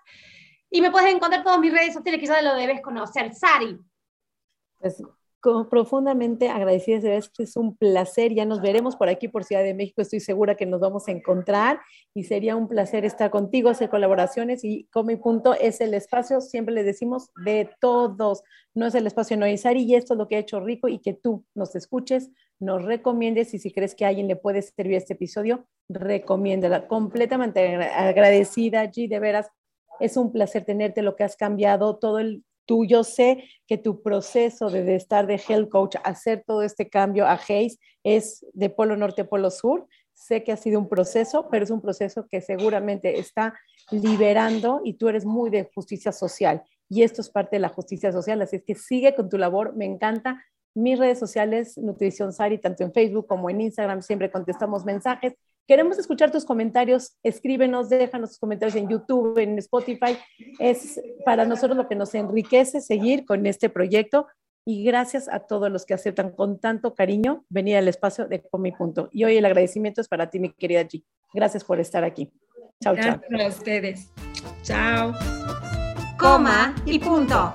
[0.69, 3.33] Y me puedes encontrar todas mis redes sociales, que ya lo debes conocer.
[3.33, 3.77] Sari.
[4.79, 5.01] Pues
[5.69, 10.19] profundamente agradecida, es un placer, ya nos veremos por aquí por Ciudad de México, estoy
[10.19, 11.79] segura que nos vamos a encontrar
[12.13, 16.73] y sería un placer estar contigo, hacer colaboraciones y como punto es el espacio, siempre
[16.73, 18.43] le decimos de todos,
[18.73, 20.87] no es el espacio no es Ari y esto es lo que ha hecho rico
[20.87, 24.95] y que tú nos escuches, nos recomiendes y si crees que alguien le puede servir
[24.95, 26.87] este episodio, recomiéndala.
[26.87, 29.49] Completamente agradecida, G, de veras,
[29.99, 34.01] es un placer tenerte, lo que has cambiado, todo el tú, yo sé que tu
[34.03, 38.95] proceso de, estar de health coach, hacer todo este cambio a Hayes es de polo
[38.95, 39.87] norte a polo sur.
[40.13, 43.53] Sé que ha sido un proceso, pero es un proceso que seguramente está
[43.91, 48.11] liberando y tú eres muy de justicia social y esto es parte de la justicia
[48.11, 50.43] social, así es que sigue con tu labor, me encanta.
[50.73, 55.33] Mis redes sociales, Nutrición Sari, tanto en Facebook como en Instagram, siempre contestamos mensajes
[55.67, 60.17] Queremos escuchar tus comentarios, escríbenos, déjanos tus comentarios en YouTube, en Spotify.
[60.59, 64.27] Es para nosotros lo que nos enriquece seguir con este proyecto
[64.65, 68.71] y gracias a todos los que aceptan con tanto cariño venir al espacio de Comi
[68.71, 69.09] Punto.
[69.11, 71.03] Y hoy el agradecimiento es para ti, mi querida G.
[71.33, 72.31] Gracias por estar aquí.
[72.81, 73.19] Chao, chao.
[73.29, 74.11] Gracias a ustedes.
[74.63, 75.13] Chao.
[76.17, 77.53] Coma y punto.